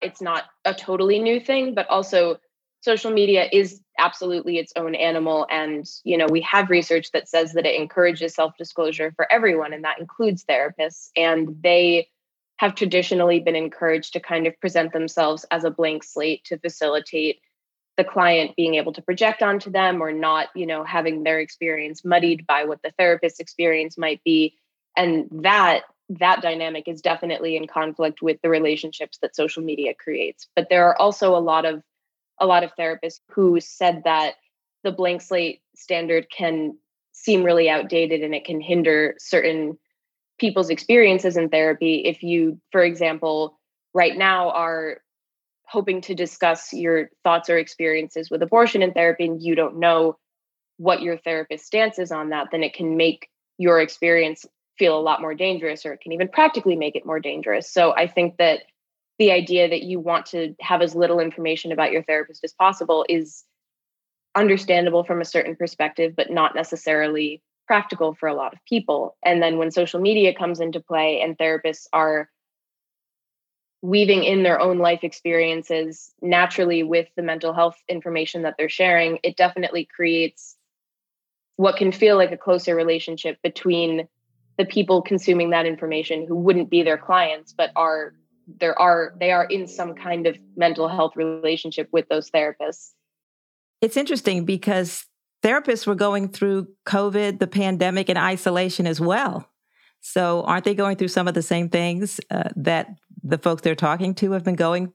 It's 0.00 0.22
not 0.22 0.44
a 0.64 0.72
totally 0.72 1.18
new 1.18 1.40
thing, 1.40 1.74
but 1.74 1.88
also 1.88 2.38
social 2.80 3.10
media 3.10 3.48
is 3.52 3.80
absolutely 3.98 4.58
its 4.58 4.72
own 4.76 4.94
animal 4.94 5.44
and 5.50 5.84
you 6.04 6.16
know 6.16 6.26
we 6.30 6.40
have 6.42 6.70
research 6.70 7.10
that 7.10 7.28
says 7.28 7.52
that 7.54 7.66
it 7.66 7.74
encourages 7.74 8.32
self-disclosure 8.34 9.12
for 9.16 9.30
everyone 9.32 9.72
and 9.72 9.82
that 9.82 9.98
includes 9.98 10.44
therapists 10.44 11.08
and 11.16 11.56
they 11.60 12.06
have 12.58 12.74
traditionally 12.74 13.40
been 13.40 13.56
encouraged 13.56 14.12
to 14.12 14.20
kind 14.20 14.46
of 14.46 14.60
present 14.60 14.92
themselves 14.92 15.46
as 15.50 15.64
a 15.64 15.70
blank 15.70 16.04
slate 16.04 16.44
to 16.44 16.58
facilitate 16.58 17.40
the 17.96 18.04
client 18.04 18.54
being 18.56 18.76
able 18.76 18.92
to 18.92 19.02
project 19.02 19.42
onto 19.42 19.70
them 19.70 20.00
or 20.00 20.12
not 20.12 20.48
you 20.54 20.66
know 20.66 20.84
having 20.84 21.24
their 21.24 21.40
experience 21.40 22.04
muddied 22.04 22.46
by 22.46 22.64
what 22.64 22.80
the 22.82 22.92
therapist's 22.98 23.40
experience 23.40 23.98
might 23.98 24.22
be. 24.24 24.54
And 24.96 25.28
that 25.42 25.82
that 26.10 26.40
dynamic 26.40 26.88
is 26.88 27.02
definitely 27.02 27.56
in 27.56 27.66
conflict 27.66 28.22
with 28.22 28.40
the 28.42 28.48
relationships 28.48 29.18
that 29.20 29.36
social 29.36 29.62
media 29.62 29.92
creates. 29.94 30.48
But 30.56 30.68
there 30.70 30.86
are 30.86 31.00
also 31.00 31.36
a 31.36 31.40
lot 31.40 31.64
of 31.64 31.82
a 32.40 32.46
lot 32.46 32.64
of 32.64 32.74
therapists 32.78 33.20
who 33.30 33.60
said 33.60 34.02
that 34.04 34.34
the 34.84 34.92
blank 34.92 35.22
slate 35.22 35.60
standard 35.74 36.28
can 36.30 36.78
seem 37.12 37.42
really 37.42 37.68
outdated 37.68 38.22
and 38.22 38.34
it 38.34 38.44
can 38.44 38.60
hinder 38.60 39.16
certain 39.18 39.76
people's 40.38 40.70
experiences 40.70 41.36
in 41.36 41.48
therapy 41.48 42.02
if 42.04 42.22
you 42.22 42.60
for 42.72 42.82
example 42.82 43.58
right 43.94 44.16
now 44.16 44.50
are 44.50 44.98
hoping 45.64 46.00
to 46.00 46.14
discuss 46.14 46.72
your 46.72 47.10
thoughts 47.24 47.50
or 47.50 47.58
experiences 47.58 48.30
with 48.30 48.42
abortion 48.42 48.82
in 48.82 48.92
therapy 48.92 49.26
and 49.26 49.42
you 49.42 49.54
don't 49.54 49.78
know 49.78 50.16
what 50.76 51.02
your 51.02 51.18
therapist 51.18 51.66
stance 51.66 51.98
is 51.98 52.12
on 52.12 52.30
that 52.30 52.48
then 52.50 52.62
it 52.62 52.74
can 52.74 52.96
make 52.96 53.28
your 53.58 53.80
experience 53.80 54.46
feel 54.78 54.98
a 54.98 55.00
lot 55.00 55.20
more 55.20 55.34
dangerous 55.34 55.84
or 55.84 55.92
it 55.92 56.00
can 56.00 56.12
even 56.12 56.28
practically 56.28 56.76
make 56.76 56.94
it 56.94 57.04
more 57.04 57.20
dangerous. 57.20 57.70
So 57.70 57.94
i 57.94 58.06
think 58.06 58.36
that 58.38 58.60
the 59.18 59.32
idea 59.32 59.68
that 59.68 59.82
you 59.82 59.98
want 59.98 60.26
to 60.26 60.54
have 60.60 60.80
as 60.80 60.94
little 60.94 61.18
information 61.18 61.72
about 61.72 61.90
your 61.90 62.04
therapist 62.04 62.44
as 62.44 62.52
possible 62.52 63.04
is 63.08 63.44
understandable 64.34 65.04
from 65.04 65.20
a 65.20 65.24
certain 65.24 65.56
perspective, 65.56 66.14
but 66.16 66.30
not 66.30 66.54
necessarily 66.54 67.42
practical 67.68 68.14
for 68.14 68.28
a 68.28 68.34
lot 68.34 68.52
of 68.52 68.58
people. 68.64 69.16
And 69.24 69.40
then 69.40 69.58
when 69.58 69.70
social 69.70 70.00
media 70.00 70.34
comes 70.34 70.58
into 70.58 70.80
play 70.80 71.20
and 71.20 71.38
therapists 71.38 71.86
are 71.92 72.28
weaving 73.80 74.24
in 74.24 74.42
their 74.42 74.60
own 74.60 74.78
life 74.78 75.04
experiences 75.04 76.12
naturally 76.20 76.82
with 76.82 77.06
the 77.14 77.22
mental 77.22 77.52
health 77.52 77.76
information 77.88 78.42
that 78.42 78.56
they're 78.58 78.68
sharing, 78.68 79.20
it 79.22 79.36
definitely 79.36 79.84
creates 79.94 80.56
what 81.54 81.76
can 81.76 81.92
feel 81.92 82.16
like 82.16 82.32
a 82.32 82.36
closer 82.36 82.74
relationship 82.74 83.36
between 83.42 84.08
the 84.58 84.64
people 84.64 85.02
consuming 85.02 85.50
that 85.50 85.66
information 85.66 86.26
who 86.26 86.34
wouldn't 86.34 86.70
be 86.70 86.82
their 86.82 86.98
clients 86.98 87.52
but 87.52 87.70
are 87.76 88.14
there 88.60 88.78
are 88.78 89.14
they 89.20 89.30
are 89.30 89.44
in 89.44 89.66
some 89.66 89.94
kind 89.94 90.26
of 90.26 90.36
mental 90.56 90.88
health 90.88 91.14
relationship 91.16 91.88
with 91.92 92.08
those 92.08 92.30
therapists 92.30 92.92
it's 93.80 93.96
interesting 93.96 94.44
because 94.44 95.06
therapists 95.48 95.86
were 95.86 95.94
going 95.94 96.28
through 96.28 96.68
COVID, 96.86 97.38
the 97.38 97.46
pandemic, 97.46 98.08
and 98.08 98.18
isolation 98.18 98.86
as 98.86 99.00
well. 99.00 99.48
So, 100.00 100.42
aren't 100.42 100.64
they 100.64 100.74
going 100.74 100.96
through 100.96 101.08
some 101.08 101.26
of 101.26 101.34
the 101.34 101.42
same 101.42 101.68
things 101.68 102.20
uh, 102.30 102.50
that 102.56 102.88
the 103.22 103.38
folks 103.38 103.62
they're 103.62 103.74
talking 103.74 104.14
to 104.16 104.32
have 104.32 104.44
been 104.44 104.56
going 104.56 104.92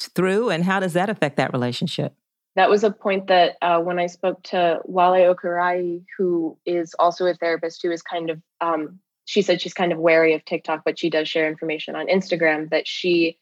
through? 0.00 0.50
And 0.50 0.64
how 0.64 0.80
does 0.80 0.94
that 0.94 1.10
affect 1.10 1.36
that 1.36 1.52
relationship? 1.52 2.14
That 2.54 2.70
was 2.70 2.84
a 2.84 2.90
point 2.90 3.26
that 3.28 3.56
uh, 3.62 3.80
when 3.80 3.98
I 3.98 4.06
spoke 4.06 4.42
to 4.44 4.80
Wale 4.84 5.34
Okurai, 5.34 6.04
who 6.16 6.58
is 6.64 6.94
also 6.98 7.26
a 7.26 7.34
therapist 7.34 7.82
who 7.82 7.90
is 7.90 8.02
kind 8.02 8.30
of, 8.30 8.40
um, 8.60 9.00
she 9.24 9.42
said 9.42 9.60
she's 9.60 9.74
kind 9.74 9.92
of 9.92 9.98
wary 9.98 10.34
of 10.34 10.44
TikTok, 10.44 10.82
but 10.84 10.98
she 10.98 11.08
does 11.10 11.28
share 11.28 11.48
information 11.48 11.96
on 11.96 12.08
Instagram, 12.08 12.70
that 12.70 12.86
she 12.86 13.38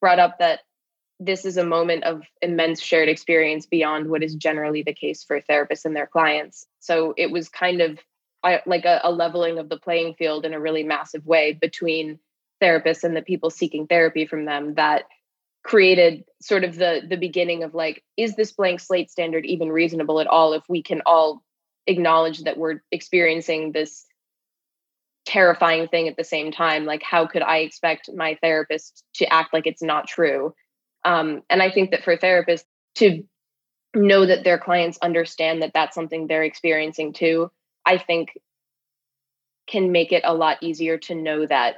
brought 0.00 0.18
up 0.18 0.38
that 0.38 0.60
this 1.24 1.44
is 1.44 1.56
a 1.56 1.64
moment 1.64 2.04
of 2.04 2.22
immense 2.40 2.80
shared 2.80 3.08
experience 3.08 3.66
beyond 3.66 4.08
what 4.08 4.22
is 4.22 4.34
generally 4.34 4.82
the 4.82 4.94
case 4.94 5.22
for 5.22 5.40
therapists 5.40 5.84
and 5.84 5.94
their 5.94 6.06
clients. 6.06 6.66
So 6.80 7.14
it 7.16 7.30
was 7.30 7.48
kind 7.48 7.80
of 7.80 7.98
like 8.66 8.84
a, 8.84 9.00
a, 9.04 9.12
leveling 9.12 9.58
of 9.58 9.68
the 9.68 9.78
playing 9.78 10.14
field 10.14 10.44
in 10.44 10.52
a 10.52 10.60
really 10.60 10.82
massive 10.82 11.24
way 11.24 11.52
between 11.52 12.18
therapists 12.60 13.04
and 13.04 13.16
the 13.16 13.22
people 13.22 13.50
seeking 13.50 13.86
therapy 13.86 14.26
from 14.26 14.46
them 14.46 14.74
that 14.74 15.04
created 15.64 16.24
sort 16.40 16.64
of 16.64 16.74
the 16.74 17.02
the 17.08 17.16
beginning 17.16 17.62
of 17.62 17.72
like 17.72 18.02
is 18.16 18.34
this 18.34 18.50
blank 18.50 18.80
slate 18.80 19.10
standard 19.10 19.44
even 19.46 19.70
reasonable 19.70 20.18
at 20.18 20.26
all 20.26 20.54
if 20.54 20.62
we 20.68 20.82
can 20.82 21.02
all 21.06 21.40
acknowledge 21.86 22.40
that 22.40 22.56
we're 22.56 22.80
experiencing 22.90 23.70
this 23.70 24.04
terrifying 25.24 25.86
thing 25.86 26.08
at 26.08 26.16
the 26.16 26.24
same 26.24 26.50
time 26.50 26.84
like 26.84 27.02
how 27.02 27.26
could 27.26 27.42
i 27.42 27.58
expect 27.58 28.10
my 28.12 28.36
therapist 28.42 29.04
to 29.14 29.32
act 29.32 29.52
like 29.52 29.68
it's 29.68 29.82
not 29.82 30.08
true 30.08 30.52
um, 31.04 31.42
and 31.50 31.62
I 31.62 31.70
think 31.70 31.90
that 31.90 32.04
for 32.04 32.16
therapists 32.16 32.64
to 32.96 33.24
know 33.94 34.26
that 34.26 34.44
their 34.44 34.58
clients 34.58 34.98
understand 35.02 35.62
that 35.62 35.72
that's 35.74 35.94
something 35.94 36.26
they're 36.26 36.44
experiencing 36.44 37.12
too, 37.12 37.50
I 37.84 37.98
think 37.98 38.38
can 39.66 39.92
make 39.92 40.12
it 40.12 40.22
a 40.24 40.34
lot 40.34 40.62
easier 40.62 40.98
to 40.98 41.14
know 41.14 41.46
that 41.46 41.76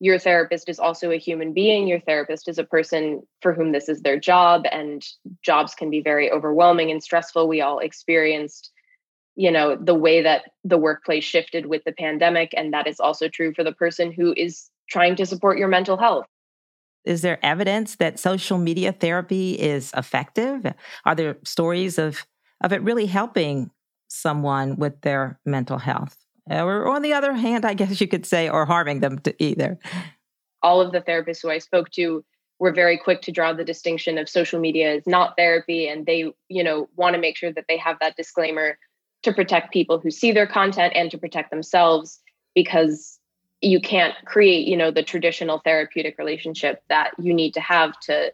your 0.00 0.18
therapist 0.18 0.68
is 0.68 0.78
also 0.78 1.10
a 1.10 1.18
human 1.18 1.52
being. 1.52 1.88
Your 1.88 2.00
therapist 2.00 2.48
is 2.48 2.58
a 2.58 2.64
person 2.64 3.22
for 3.42 3.52
whom 3.52 3.72
this 3.72 3.88
is 3.88 4.00
their 4.00 4.18
job, 4.18 4.64
and 4.70 5.04
jobs 5.42 5.74
can 5.74 5.90
be 5.90 6.00
very 6.00 6.30
overwhelming 6.30 6.90
and 6.90 7.02
stressful. 7.02 7.48
We 7.48 7.60
all 7.60 7.80
experienced, 7.80 8.70
you 9.34 9.50
know, 9.50 9.76
the 9.76 9.94
way 9.94 10.22
that 10.22 10.44
the 10.64 10.78
workplace 10.78 11.24
shifted 11.24 11.66
with 11.66 11.82
the 11.84 11.92
pandemic. 11.92 12.54
And 12.56 12.72
that 12.72 12.86
is 12.86 13.00
also 13.00 13.28
true 13.28 13.52
for 13.54 13.64
the 13.64 13.72
person 13.72 14.12
who 14.12 14.32
is 14.36 14.70
trying 14.88 15.16
to 15.16 15.26
support 15.26 15.58
your 15.58 15.68
mental 15.68 15.96
health. 15.96 16.26
Is 17.04 17.22
there 17.22 17.44
evidence 17.44 17.96
that 17.96 18.18
social 18.18 18.58
media 18.58 18.92
therapy 18.92 19.52
is 19.52 19.92
effective? 19.96 20.72
Are 21.04 21.14
there 21.14 21.38
stories 21.44 21.98
of, 21.98 22.26
of 22.62 22.72
it 22.72 22.82
really 22.82 23.06
helping 23.06 23.70
someone 24.08 24.76
with 24.76 25.00
their 25.02 25.38
mental 25.46 25.78
health? 25.78 26.16
Or, 26.50 26.88
on 26.88 27.02
the 27.02 27.12
other 27.12 27.34
hand, 27.34 27.64
I 27.64 27.74
guess 27.74 28.00
you 28.00 28.08
could 28.08 28.24
say, 28.24 28.48
or 28.48 28.64
harming 28.64 29.00
them 29.00 29.18
to 29.20 29.34
either. 29.42 29.78
All 30.62 30.80
of 30.80 30.92
the 30.92 31.00
therapists 31.00 31.42
who 31.42 31.50
I 31.50 31.58
spoke 31.58 31.90
to 31.92 32.24
were 32.58 32.72
very 32.72 32.98
quick 32.98 33.22
to 33.22 33.32
draw 33.32 33.52
the 33.52 33.64
distinction 33.64 34.18
of 34.18 34.28
social 34.28 34.60
media 34.60 34.94
is 34.94 35.06
not 35.06 35.36
therapy 35.36 35.88
and 35.88 36.06
they 36.06 36.32
you 36.48 36.64
know 36.64 36.88
want 36.96 37.14
to 37.14 37.20
make 37.20 37.36
sure 37.36 37.52
that 37.52 37.66
they 37.68 37.76
have 37.76 37.96
that 38.00 38.16
disclaimer 38.16 38.78
to 39.22 39.32
protect 39.32 39.72
people 39.72 39.98
who 39.98 40.10
see 40.10 40.32
their 40.32 40.46
content 40.46 40.92
and 40.96 41.10
to 41.10 41.18
protect 41.18 41.50
themselves 41.50 42.20
because 42.54 43.17
you 43.60 43.80
can't 43.80 44.14
create 44.24 44.66
you 44.68 44.76
know 44.76 44.90
the 44.90 45.02
traditional 45.02 45.58
therapeutic 45.58 46.16
relationship 46.18 46.82
that 46.88 47.12
you 47.18 47.34
need 47.34 47.54
to 47.54 47.60
have 47.60 47.98
to 48.00 48.32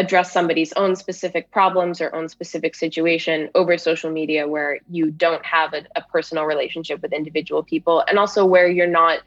address 0.00 0.32
somebody's 0.32 0.72
own 0.74 0.96
specific 0.96 1.50
problems 1.50 2.00
or 2.00 2.14
own 2.14 2.28
specific 2.28 2.74
situation 2.74 3.50
over 3.54 3.76
social 3.76 4.10
media 4.10 4.48
where 4.48 4.78
you 4.88 5.10
don't 5.10 5.44
have 5.44 5.74
a, 5.74 5.82
a, 5.94 6.02
personal 6.02 6.44
relationship 6.44 7.02
with 7.02 7.12
individual 7.12 7.62
people. 7.62 8.02
And 8.08 8.18
also 8.18 8.46
where 8.46 8.66
you're 8.66 8.86
not 8.86 9.20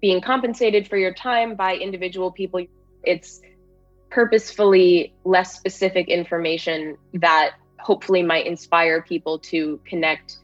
being 0.00 0.20
compensated 0.20 0.86
for 0.86 0.98
your 0.98 1.14
time 1.14 1.54
by 1.54 1.76
individual 1.76 2.30
people. 2.30 2.66
It's 3.04 3.40
purposefully 4.10 5.14
less 5.24 5.56
specific 5.56 6.08
information 6.08 6.98
that 7.14 7.52
hopefully 7.78 8.22
might 8.22 8.46
inspire 8.46 9.00
people 9.00 9.38
to 9.38 9.80
connect 9.86 10.36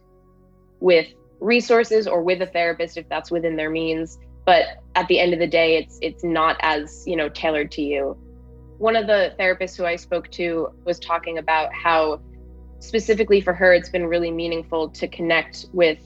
with 0.80 1.08
resources 1.42 2.06
or 2.06 2.22
with 2.22 2.40
a 2.40 2.46
therapist 2.46 2.96
if 2.96 3.08
that's 3.08 3.30
within 3.30 3.56
their 3.56 3.70
means. 3.70 4.18
But 4.46 4.82
at 4.94 5.08
the 5.08 5.18
end 5.18 5.32
of 5.32 5.38
the 5.38 5.46
day 5.46 5.76
it's 5.76 5.98
it's 6.00 6.24
not 6.24 6.56
as 6.60 7.04
you 7.06 7.16
know 7.16 7.28
tailored 7.28 7.70
to 7.72 7.82
you. 7.82 8.16
One 8.78 8.96
of 8.96 9.06
the 9.06 9.34
therapists 9.38 9.76
who 9.76 9.84
i 9.84 9.96
spoke 9.96 10.30
to 10.32 10.68
was 10.84 10.98
talking 10.98 11.38
about 11.38 11.72
how 11.72 12.20
specifically 12.78 13.40
for 13.40 13.52
her 13.52 13.72
it's 13.72 13.90
been 13.90 14.06
really 14.06 14.30
meaningful 14.30 14.88
to 14.88 15.06
connect 15.06 15.66
with 15.72 15.98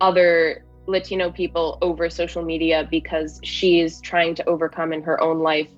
other 0.00 0.64
latino 0.86 1.30
people 1.30 1.78
over 1.80 2.10
social 2.10 2.42
media 2.42 2.86
because 2.90 3.40
she's 3.42 4.00
trying 4.00 4.34
to 4.34 4.44
overcome 4.46 4.92
in 4.92 5.02
her 5.02 5.20
own 5.20 5.40
life. 5.40 5.68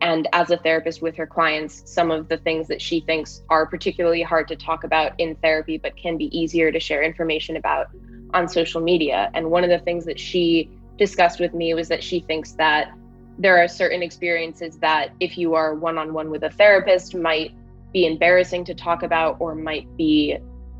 And 0.00 0.28
as 0.32 0.50
a 0.50 0.56
therapist 0.58 1.00
with 1.00 1.16
her 1.16 1.26
clients 1.26 1.82
some 1.86 2.10
of 2.10 2.28
the 2.28 2.36
things 2.38 2.68
that 2.68 2.80
she 2.82 3.00
thinks 3.00 3.42
are 3.48 3.66
particularly 3.66 4.22
hard 4.22 4.46
to 4.48 4.56
talk 4.56 4.84
about 4.84 5.12
in 5.18 5.34
therapy 5.36 5.78
but 5.78 5.96
can 5.96 6.16
be 6.16 6.26
easier 6.38 6.70
to 6.70 6.78
share 6.78 7.02
information 7.02 7.56
about 7.56 7.88
on 8.34 8.48
social 8.48 8.80
media. 8.80 9.30
And 9.34 9.50
one 9.50 9.64
of 9.64 9.70
the 9.70 9.78
things 9.78 10.04
that 10.06 10.18
she 10.18 10.70
discussed 10.96 11.40
with 11.40 11.54
me 11.54 11.74
was 11.74 11.88
that 11.88 12.02
she 12.02 12.20
thinks 12.20 12.52
that 12.52 12.92
there 13.38 13.62
are 13.62 13.68
certain 13.68 14.02
experiences 14.02 14.78
that 14.78 15.10
if 15.20 15.38
you 15.38 15.54
are 15.54 15.74
one 15.74 15.96
on 15.96 16.12
one 16.12 16.30
with 16.30 16.42
a 16.42 16.50
therapist 16.50 17.14
might 17.14 17.52
be 17.92 18.04
embarrassing 18.06 18.64
to 18.64 18.74
talk 18.74 19.02
about 19.02 19.36
or 19.38 19.54
might 19.54 19.86
be 19.96 20.36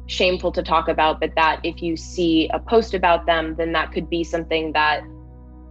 shameful 0.06 0.50
to 0.52 0.62
talk 0.62 0.88
about, 0.88 1.20
but 1.20 1.34
that 1.36 1.60
if 1.62 1.82
you 1.82 1.96
see 1.96 2.48
a 2.52 2.58
post 2.58 2.94
about 2.94 3.26
them, 3.26 3.54
then 3.56 3.72
that 3.72 3.92
could 3.92 4.10
be 4.10 4.24
something 4.24 4.72
that 4.72 5.02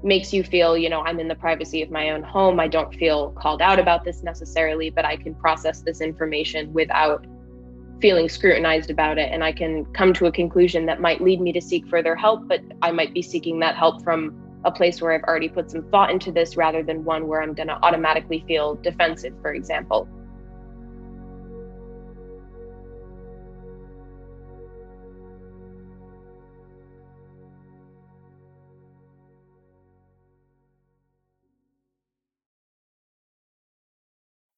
makes 0.04 0.32
you 0.32 0.44
feel, 0.44 0.78
you 0.78 0.90
know, 0.90 1.02
I'm 1.02 1.20
in 1.20 1.28
the 1.28 1.36
privacy 1.36 1.82
of 1.82 1.90
my 1.90 2.12
own 2.12 2.24
home. 2.24 2.60
I 2.60 2.68
don't 2.68 2.94
feel 2.96 3.32
called 3.32 3.62
out 3.62 3.80
about 3.80 4.04
this 4.06 4.24
necessarily, 4.24 4.90
but 4.90 5.06
I 5.06 5.18
can 5.18 5.34
process 5.36 5.82
this 5.82 6.02
information 6.02 6.72
without 6.72 7.26
feeling 8.00 8.30
scrutinized 8.30 8.90
about 8.90 9.18
it 9.18 9.32
and 9.32 9.44
I 9.44 9.52
can 9.52 9.86
come 9.94 10.14
to 10.14 10.28
a 10.28 10.32
conclusion 10.32 10.86
that 10.86 11.02
might 11.02 11.22
lead 11.22 11.42
me 11.42 11.52
to 11.54 11.62
seek 11.62 11.88
further 11.88 12.16
help, 12.16 12.48
but 12.48 12.62
I 12.82 12.92
might 12.92 13.14
be 13.14 13.22
seeking 13.22 13.60
that 13.60 13.76
help 13.76 14.04
from 14.04 14.36
a 14.66 14.72
place 14.72 15.02
where 15.02 15.14
I've 15.14 15.24
already 15.24 15.50
put 15.50 15.72
some 15.72 15.84
thought 15.90 16.12
into 16.12 16.32
this 16.32 16.58
rather 16.58 16.84
than 16.84 17.04
one 17.04 17.28
where 17.28 17.42
I'm 17.42 17.54
going 17.54 17.68
to 17.68 17.80
automatically 17.84 18.44
feel 18.48 18.76
defensive, 18.76 19.34
for 19.42 19.54
example. 19.54 20.08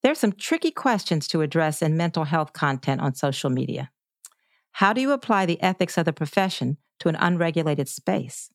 There's 0.09 0.17
some 0.17 0.33
tricky 0.33 0.71
questions 0.71 1.27
to 1.27 1.41
address 1.41 1.83
in 1.83 1.95
mental 1.95 2.23
health 2.23 2.51
content 2.51 2.99
on 2.99 3.13
social 3.13 3.51
media. 3.51 3.91
How 4.71 4.91
do 4.91 5.01
you 5.01 5.11
apply 5.11 5.45
the 5.45 5.61
ethics 5.61 5.99
of 5.99 6.05
the 6.05 6.13
profession 6.13 6.77
to 7.01 7.09
an 7.09 7.15
unregulated 7.19 7.87
space? 7.87 8.49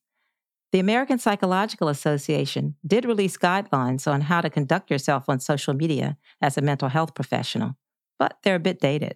The 0.73 0.81
American 0.81 1.17
Psychological 1.17 1.87
Association 1.87 2.75
did 2.85 3.05
release 3.05 3.37
guidelines 3.37 4.13
on 4.13 4.23
how 4.23 4.41
to 4.41 4.51
conduct 4.51 4.91
yourself 4.91 5.29
on 5.29 5.39
social 5.39 5.75
media 5.75 6.17
as 6.43 6.59
a 6.59 6.61
mental 6.61 6.89
health 6.89 7.15
professional, 7.15 7.77
but 8.19 8.37
they're 8.43 8.57
a 8.57 8.59
bit 8.59 8.81
dated. 8.81 9.15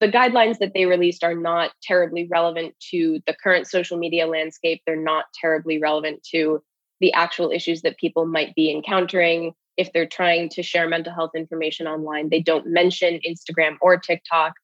The 0.00 0.08
guidelines 0.08 0.60
that 0.60 0.72
they 0.72 0.86
released 0.86 1.22
are 1.22 1.34
not 1.34 1.72
terribly 1.82 2.26
relevant 2.30 2.74
to 2.90 3.20
the 3.26 3.34
current 3.34 3.66
social 3.66 3.98
media 3.98 4.26
landscape. 4.26 4.80
They're 4.86 4.96
not 4.96 5.26
terribly 5.38 5.78
relevant 5.78 6.22
to 6.30 6.62
the 7.00 7.12
actual 7.12 7.50
issues 7.50 7.82
that 7.82 7.98
people 7.98 8.24
might 8.24 8.54
be 8.54 8.70
encountering 8.70 9.52
if 9.76 9.92
they're 9.92 10.06
trying 10.06 10.48
to 10.50 10.62
share 10.62 10.88
mental 10.88 11.12
health 11.12 11.32
information 11.34 11.86
online. 11.86 12.28
They 12.28 12.40
don't 12.40 12.66
mention 12.66 13.20
Instagram 13.26 13.76
or 13.80 13.96
TikTok. 13.96 14.54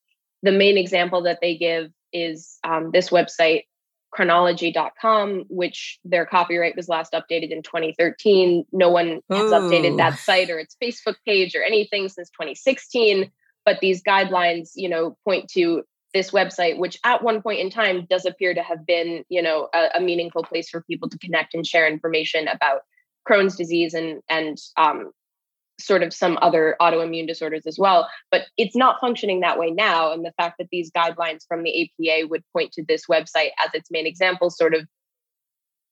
The 0.42 0.52
main 0.52 0.76
example 0.76 1.22
that 1.22 1.38
they 1.40 1.56
give 1.56 1.90
is 2.12 2.58
um, 2.64 2.90
this 2.92 3.10
website, 3.10 3.64
crohnology.com, 4.16 5.44
which 5.48 5.98
their 6.04 6.26
copyright 6.26 6.76
was 6.76 6.88
last 6.88 7.12
updated 7.12 7.50
in 7.50 7.62
2013. 7.62 8.64
No 8.72 8.90
one 8.90 9.20
has 9.30 9.50
Ooh. 9.50 9.54
updated 9.54 9.96
that 9.98 10.18
site 10.18 10.50
or 10.50 10.58
its 10.58 10.76
Facebook 10.82 11.16
page 11.26 11.54
or 11.54 11.62
anything 11.62 12.08
since 12.08 12.30
2016. 12.30 13.30
But 13.64 13.80
these 13.80 14.02
guidelines, 14.02 14.70
you 14.74 14.88
know, 14.88 15.16
point 15.24 15.50
to 15.50 15.82
this 16.14 16.30
website, 16.30 16.78
which 16.78 16.98
at 17.04 17.22
one 17.22 17.42
point 17.42 17.60
in 17.60 17.70
time 17.70 18.06
does 18.08 18.24
appear 18.24 18.54
to 18.54 18.62
have 18.62 18.86
been, 18.86 19.24
you 19.28 19.42
know, 19.42 19.68
a, 19.74 19.88
a 19.96 20.00
meaningful 20.00 20.42
place 20.42 20.70
for 20.70 20.82
people 20.82 21.08
to 21.10 21.18
connect 21.18 21.54
and 21.54 21.66
share 21.66 21.86
information 21.86 22.48
about 22.48 22.82
Crohn's 23.28 23.56
disease 23.56 23.94
and 23.94 24.22
and 24.28 24.58
um, 24.76 25.10
sort 25.78 26.02
of 26.02 26.12
some 26.12 26.38
other 26.40 26.76
autoimmune 26.80 27.26
disorders 27.26 27.66
as 27.66 27.78
well. 27.78 28.08
But 28.30 28.42
it's 28.56 28.76
not 28.76 28.96
functioning 29.00 29.40
that 29.40 29.58
way 29.58 29.70
now. 29.70 30.12
And 30.12 30.24
the 30.24 30.32
fact 30.36 30.56
that 30.58 30.68
these 30.70 30.90
guidelines 30.90 31.40
from 31.46 31.62
the 31.62 31.90
APA 32.00 32.28
would 32.28 32.42
point 32.52 32.72
to 32.72 32.84
this 32.86 33.02
website 33.10 33.50
as 33.58 33.70
its 33.74 33.90
main 33.90 34.06
example 34.06 34.50
sort 34.50 34.74
of 34.74 34.86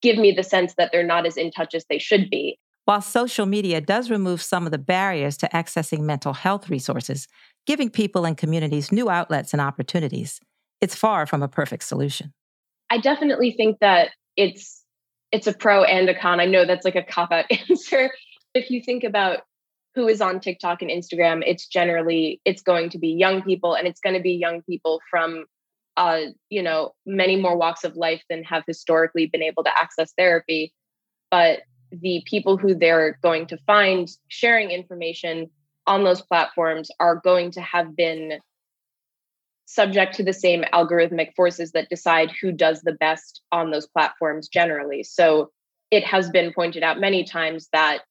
give 0.02 0.16
me 0.18 0.32
the 0.32 0.42
sense 0.42 0.74
that 0.76 0.90
they're 0.92 1.06
not 1.06 1.26
as 1.26 1.36
in 1.36 1.50
touch 1.50 1.74
as 1.74 1.84
they 1.88 1.98
should 1.98 2.28
be. 2.30 2.58
While 2.84 3.00
social 3.00 3.46
media 3.46 3.80
does 3.80 4.10
remove 4.10 4.42
some 4.42 4.66
of 4.66 4.72
the 4.72 4.78
barriers 4.78 5.38
to 5.38 5.48
accessing 5.48 6.00
mental 6.00 6.34
health 6.34 6.68
resources, 6.68 7.26
giving 7.66 7.88
people 7.88 8.26
and 8.26 8.36
communities 8.36 8.92
new 8.92 9.08
outlets 9.08 9.54
and 9.54 9.62
opportunities, 9.62 10.40
it's 10.82 10.94
far 10.94 11.24
from 11.24 11.42
a 11.42 11.48
perfect 11.48 11.84
solution. 11.84 12.34
I 12.90 12.98
definitely 12.98 13.52
think 13.56 13.78
that 13.80 14.10
it's 14.36 14.83
it's 15.34 15.48
a 15.48 15.52
pro 15.52 15.82
and 15.82 16.08
a 16.08 16.14
con. 16.14 16.38
I 16.38 16.46
know 16.46 16.64
that's 16.64 16.84
like 16.84 16.94
a 16.94 17.02
cop 17.02 17.32
out 17.32 17.46
answer. 17.68 18.08
If 18.54 18.70
you 18.70 18.80
think 18.80 19.02
about 19.02 19.40
who 19.96 20.06
is 20.06 20.20
on 20.20 20.38
TikTok 20.38 20.80
and 20.80 20.90
Instagram, 20.90 21.42
it's 21.44 21.66
generally 21.66 22.40
it's 22.44 22.62
going 22.62 22.90
to 22.90 22.98
be 22.98 23.08
young 23.08 23.42
people 23.42 23.74
and 23.74 23.88
it's 23.88 24.00
going 24.00 24.14
to 24.14 24.22
be 24.22 24.34
young 24.34 24.62
people 24.62 25.00
from 25.10 25.44
uh, 25.96 26.20
you 26.50 26.62
know, 26.62 26.92
many 27.04 27.36
more 27.36 27.56
walks 27.56 27.84
of 27.84 27.96
life 27.96 28.22
than 28.28 28.42
have 28.44 28.64
historically 28.66 29.26
been 29.26 29.42
able 29.42 29.62
to 29.64 29.76
access 29.76 30.12
therapy. 30.16 30.72
But 31.30 31.62
the 31.90 32.22
people 32.26 32.56
who 32.56 32.74
they're 32.74 33.18
going 33.22 33.46
to 33.48 33.58
find 33.66 34.08
sharing 34.28 34.70
information 34.70 35.50
on 35.86 36.02
those 36.02 36.22
platforms 36.22 36.90
are 36.98 37.16
going 37.16 37.52
to 37.52 37.60
have 37.60 37.94
been 37.94 38.40
subject 39.66 40.14
to 40.14 40.22
the 40.22 40.32
same 40.32 40.64
algorithmic 40.72 41.34
forces 41.34 41.72
that 41.72 41.88
decide 41.88 42.30
who 42.40 42.52
does 42.52 42.82
the 42.82 42.92
best 42.92 43.42
on 43.52 43.70
those 43.70 43.86
platforms 43.86 44.48
generally. 44.48 45.02
So 45.02 45.50
it 45.90 46.04
has 46.04 46.30
been 46.30 46.52
pointed 46.52 46.82
out 46.82 47.00
many 47.00 47.24
times 47.24 47.68
that 47.72 48.02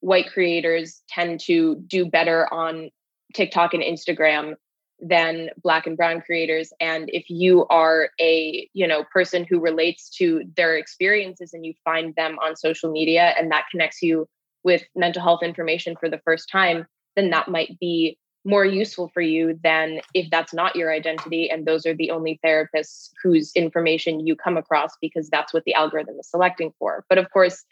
white 0.00 0.30
creators 0.32 1.02
tend 1.08 1.40
to 1.40 1.76
do 1.86 2.06
better 2.06 2.52
on 2.52 2.90
TikTok 3.34 3.74
and 3.74 3.82
Instagram 3.82 4.54
than 5.00 5.50
black 5.62 5.86
and 5.86 5.96
brown 5.96 6.22
creators 6.22 6.72
and 6.80 7.10
if 7.12 7.28
you 7.28 7.66
are 7.66 8.08
a 8.18 8.66
you 8.72 8.86
know 8.86 9.04
person 9.12 9.44
who 9.48 9.60
relates 9.60 10.08
to 10.08 10.42
their 10.56 10.78
experiences 10.78 11.52
and 11.52 11.66
you 11.66 11.74
find 11.84 12.14
them 12.14 12.38
on 12.38 12.56
social 12.56 12.90
media 12.90 13.34
and 13.38 13.52
that 13.52 13.66
connects 13.70 14.00
you 14.00 14.26
with 14.64 14.84
mental 14.94 15.20
health 15.20 15.42
information 15.42 15.96
for 16.00 16.08
the 16.08 16.20
first 16.24 16.48
time 16.50 16.86
then 17.14 17.28
that 17.28 17.46
might 17.48 17.78
be 17.78 18.16
more 18.46 18.64
useful 18.64 19.10
for 19.12 19.20
you 19.20 19.58
than 19.64 20.00
if 20.14 20.30
that's 20.30 20.54
not 20.54 20.76
your 20.76 20.92
identity 20.92 21.50
and 21.50 21.66
those 21.66 21.84
are 21.84 21.94
the 21.94 22.12
only 22.12 22.38
therapists 22.44 23.10
whose 23.22 23.50
information 23.56 24.24
you 24.24 24.36
come 24.36 24.56
across 24.56 24.92
because 25.00 25.28
that's 25.28 25.52
what 25.52 25.64
the 25.64 25.74
algorithm 25.74 26.14
is 26.20 26.30
selecting 26.30 26.72
for. 26.78 27.04
But 27.08 27.18
of 27.18 27.28
course, 27.32 27.64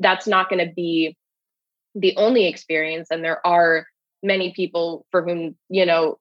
that's 0.00 0.26
not 0.26 0.50
going 0.50 0.64
to 0.64 0.72
be 0.72 1.16
the 1.94 2.14
only 2.16 2.46
experience 2.46 3.08
and 3.10 3.24
there 3.24 3.44
are 3.46 3.86
many 4.22 4.52
people 4.52 5.06
for 5.10 5.24
whom, 5.24 5.56
you 5.70 5.86
know, 5.86 6.18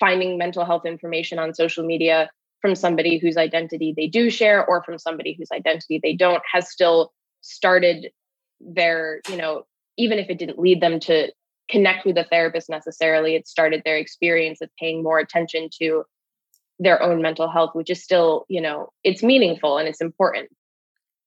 finding 0.00 0.38
mental 0.38 0.64
health 0.64 0.86
information 0.86 1.38
on 1.38 1.52
social 1.52 1.84
media 1.84 2.30
from 2.62 2.74
somebody 2.74 3.18
whose 3.18 3.36
identity 3.36 3.92
they 3.94 4.06
do 4.06 4.30
share 4.30 4.64
or 4.64 4.82
from 4.82 4.98
somebody 4.98 5.34
whose 5.38 5.50
identity 5.52 6.00
they 6.02 6.14
don't 6.14 6.42
has 6.50 6.70
still 6.70 7.12
started 7.42 8.10
their, 8.60 9.20
you 9.28 9.36
know, 9.36 9.64
even 9.98 10.18
if 10.18 10.30
it 10.30 10.38
didn't 10.38 10.58
lead 10.58 10.80
them 10.80 10.98
to 11.00 11.30
connect 11.68 12.06
with 12.06 12.16
a 12.16 12.24
therapist 12.24 12.68
necessarily. 12.68 13.34
It 13.34 13.48
started 13.48 13.82
their 13.84 13.96
experience 13.96 14.60
of 14.60 14.70
paying 14.78 15.02
more 15.02 15.18
attention 15.18 15.68
to 15.80 16.04
their 16.78 17.02
own 17.02 17.22
mental 17.22 17.50
health, 17.50 17.70
which 17.74 17.90
is 17.90 18.02
still, 18.02 18.44
you 18.48 18.60
know, 18.60 18.90
it's 19.02 19.22
meaningful 19.22 19.78
and 19.78 19.88
it's 19.88 20.00
important. 20.00 20.48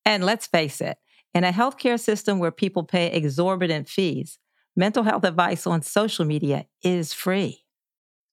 And 0.06 0.24
let's 0.24 0.48
face 0.48 0.82
it, 0.82 0.98
in 1.34 1.44
a 1.44 1.52
healthcare 1.52 2.00
system 2.00 2.40
where 2.40 2.52
people 2.52 2.84
pay 2.84 3.08
exorbitant 3.08 3.90
fees, 3.90 4.40
mental 4.76 5.04
health 5.04 5.24
advice 5.24 5.68
on 5.68 5.82
social 5.82 6.26
media 6.26 6.66
is 6.84 7.14
free. 7.14 7.66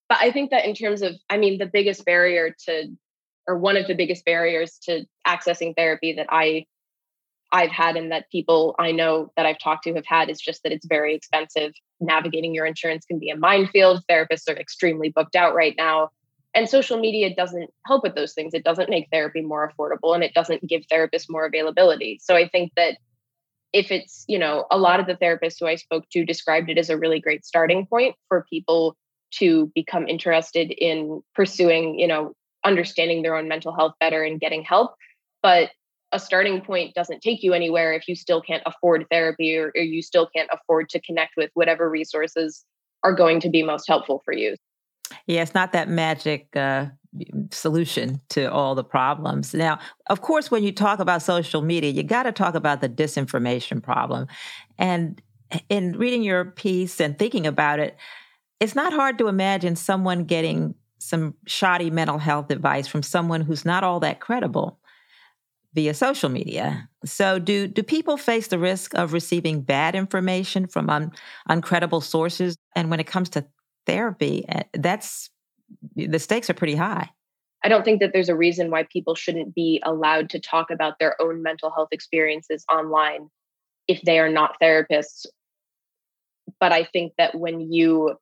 But 0.09 0.19
I 0.21 0.31
think 0.31 0.51
that 0.51 0.65
in 0.65 0.73
terms 0.73 1.01
of, 1.01 1.15
I 1.29 1.37
mean, 1.37 1.57
the 1.57 1.65
biggest 1.65 2.05
barrier 2.05 2.55
to, 2.65 2.87
or 3.47 3.57
one 3.57 3.75
of 3.75 3.87
the 3.87 3.93
biggest 3.93 4.23
barriers 4.23 4.79
to 4.83 5.05
accessing 5.25 5.75
therapy 5.75 6.13
that 6.13 6.27
I 6.29 6.65
I've 7.51 7.71
had 7.71 7.95
and 7.95 8.11
that 8.11 8.29
people 8.29 8.75
I 8.77 8.91
know 8.91 9.31
that 9.37 9.45
I've 9.45 9.59
talked 9.59 9.85
to 9.85 9.93
have 9.93 10.05
had 10.05 10.29
is 10.29 10.39
just 10.39 10.63
that 10.63 10.71
it's 10.71 10.85
very 10.85 11.15
expensive. 11.15 11.71
Navigating 11.99 12.53
your 12.53 12.65
insurance 12.65 13.05
can 13.05 13.19
be 13.19 13.29
a 13.29 13.37
minefield. 13.37 14.03
Therapists 14.09 14.49
are 14.49 14.57
extremely 14.57 15.09
booked 15.09 15.35
out 15.35 15.55
right 15.55 15.75
now. 15.77 16.09
And 16.53 16.69
social 16.69 16.99
media 16.99 17.35
doesn't 17.35 17.69
help 17.85 18.03
with 18.03 18.15
those 18.15 18.33
things. 18.33 18.53
It 18.53 18.63
doesn't 18.63 18.89
make 18.89 19.07
therapy 19.11 19.41
more 19.41 19.71
affordable 19.71 20.15
and 20.15 20.23
it 20.23 20.33
doesn't 20.33 20.67
give 20.67 20.83
therapists 20.91 21.29
more 21.29 21.45
availability. 21.45 22.19
So 22.21 22.35
I 22.35 22.47
think 22.47 22.71
that 22.75 22.97
if 23.73 23.91
it's, 23.91 24.25
you 24.27 24.39
know, 24.39 24.65
a 24.71 24.77
lot 24.77 24.99
of 24.99 25.05
the 25.05 25.15
therapists 25.15 25.57
who 25.59 25.67
I 25.67 25.75
spoke 25.75 26.05
to 26.11 26.25
described 26.25 26.69
it 26.69 26.77
as 26.77 26.89
a 26.89 26.97
really 26.97 27.19
great 27.19 27.45
starting 27.45 27.85
point 27.85 28.15
for 28.27 28.45
people 28.49 28.95
to 29.35 29.71
become 29.75 30.07
interested 30.07 30.71
in 30.71 31.21
pursuing, 31.35 31.99
you 31.99 32.07
know, 32.07 32.33
understanding 32.63 33.21
their 33.21 33.35
own 33.35 33.47
mental 33.47 33.75
health 33.75 33.93
better 33.99 34.23
and 34.23 34.39
getting 34.39 34.63
help. 34.63 34.95
But 35.43 35.69
a 36.11 36.19
starting 36.19 36.61
point 36.61 36.93
doesn't 36.95 37.21
take 37.21 37.43
you 37.43 37.53
anywhere 37.53 37.93
if 37.93 38.07
you 38.07 38.15
still 38.15 38.41
can't 38.41 38.63
afford 38.65 39.05
therapy 39.11 39.57
or, 39.57 39.71
or, 39.75 39.81
you 39.81 40.01
still 40.01 40.27
can't 40.33 40.49
afford 40.51 40.89
to 40.89 41.01
connect 41.01 41.35
with 41.35 41.51
whatever 41.53 41.89
resources 41.89 42.63
are 43.03 43.13
going 43.13 43.39
to 43.41 43.49
be 43.49 43.63
most 43.63 43.87
helpful 43.87 44.21
for 44.23 44.33
you. 44.33 44.55
Yeah, 45.25 45.41
it's 45.41 45.53
not 45.53 45.73
that 45.73 45.89
magic 45.89 46.55
uh, 46.55 46.87
solution 47.51 48.21
to 48.29 48.51
all 48.51 48.75
the 48.75 48.83
problems. 48.83 49.53
Now, 49.53 49.79
of 50.09 50.21
course, 50.21 50.49
when 50.49 50.63
you 50.63 50.71
talk 50.71 50.99
about 50.99 51.21
social 51.21 51.61
media, 51.61 51.91
you 51.91 52.03
got 52.03 52.23
to 52.23 52.31
talk 52.31 52.55
about 52.55 52.81
the 52.81 52.89
disinformation 52.89 53.81
problem. 53.81 54.27
And 54.77 55.21
in 55.69 55.93
reading 55.93 56.23
your 56.23 56.45
piece 56.45 56.99
and 56.99 57.17
thinking 57.17 57.47
about 57.47 57.79
it, 57.79 57.97
it's 58.59 58.75
not 58.75 58.93
hard 58.93 59.17
to 59.19 59.27
imagine 59.27 59.75
someone 59.75 60.23
getting 60.23 60.75
some 60.99 61.35
shoddy 61.45 61.89
mental 61.89 62.17
health 62.17 62.49
advice 62.49 62.87
from 62.87 63.03
someone 63.03 63.41
who's 63.41 63.65
not 63.65 63.83
all 63.83 63.99
that 63.99 64.19
credible 64.19 64.79
via 65.77 65.93
social 65.93 66.27
media. 66.27 66.89
So, 67.05 67.37
do 67.37 67.67
do 67.67 67.83
people 67.83 68.17
face 68.17 68.47
the 68.47 68.57
risk 68.57 68.95
of 68.95 69.13
receiving 69.13 69.61
bad 69.61 69.93
information 69.93 70.65
from 70.65 70.89
un, 70.89 71.11
uncredible 71.47 72.01
sources? 72.01 72.57
And 72.75 72.89
when 72.89 72.99
it 72.99 73.05
comes 73.05 73.29
to 73.29 73.45
therapy, 73.85 74.43
eh, 74.49 74.63
that's 74.73 75.29
the 75.95 76.17
stakes 76.17 76.49
are 76.49 76.55
pretty 76.55 76.73
high. 76.73 77.11
I 77.63 77.69
don't 77.69 77.85
think 77.85 77.99
that 77.99 78.11
there's 78.11 78.29
a 78.29 78.35
reason 78.35 78.71
why 78.71 78.87
people 78.91 79.13
shouldn't 79.13 79.53
be 79.53 79.79
allowed 79.85 80.31
to 80.31 80.39
talk 80.39 80.71
about 80.71 80.97
their 80.99 81.15
own 81.21 81.43
mental 81.43 81.69
health 81.69 81.89
experiences 81.91 82.65
online 82.73 83.29
if 83.87 84.01
they 84.01 84.17
are 84.17 84.29
not 84.29 84.55
therapists. 84.59 85.27
But 86.59 86.71
I 86.71 86.85
think 86.85 87.13
that 87.19 87.37
when 87.37 87.71
you 87.71 88.15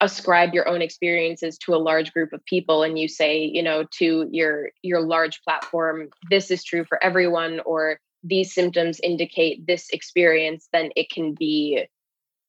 ascribe 0.00 0.54
your 0.54 0.68
own 0.68 0.80
experiences 0.82 1.58
to 1.58 1.74
a 1.74 1.76
large 1.76 2.12
group 2.12 2.32
of 2.32 2.44
people 2.46 2.82
and 2.82 2.98
you 2.98 3.06
say 3.06 3.42
you 3.42 3.62
know 3.62 3.84
to 3.90 4.28
your 4.30 4.70
your 4.82 5.00
large 5.00 5.42
platform 5.42 6.08
this 6.30 6.50
is 6.50 6.64
true 6.64 6.84
for 6.84 7.02
everyone 7.02 7.60
or 7.66 8.00
these 8.22 8.52
symptoms 8.52 9.00
indicate 9.02 9.66
this 9.66 9.88
experience 9.90 10.68
then 10.72 10.90
it 10.96 11.10
can 11.10 11.34
be 11.34 11.86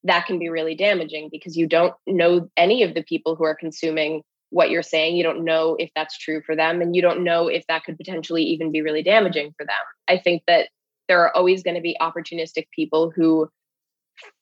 that 0.04 0.26
can 0.26 0.40
be 0.40 0.50
really 0.50 0.76
damaging 0.76 1.30
because 1.32 1.56
you 1.56 1.68
don't 1.68 1.94
know 2.08 2.50
any 2.58 2.84
of 2.84 2.94
the 2.94 3.04
people 3.04 3.36
who 3.36 3.44
are 3.44 3.56
consuming 3.56 4.24
what 4.52 4.70
you're 4.70 4.84
saying. 4.84 5.16
You 5.16 5.24
don't 5.24 5.44
know 5.44 5.76
if 5.80 5.90
that's 5.96 6.18
true 6.18 6.42
for 6.46 6.56
them 6.56 6.82
and 6.82 6.96
you 6.96 7.02
don't 7.02 7.24
know 7.24 7.48
if 7.48 7.66
that 7.68 7.84
could 7.84 7.98
potentially 7.98 8.44
even 8.44 8.72
be 8.72 8.82
really 8.82 9.04
damaging 9.04 9.54
for 9.58 9.66
them. 9.66 9.76
I 10.08 10.18
think 10.18 10.44
that 10.48 10.70
there 11.08 11.22
are 11.22 11.36
always 11.36 11.64
going 11.64 11.76
to 11.76 11.82
be 11.82 11.98
opportunistic 12.00 12.68
people 12.76 13.12
who 13.12 13.50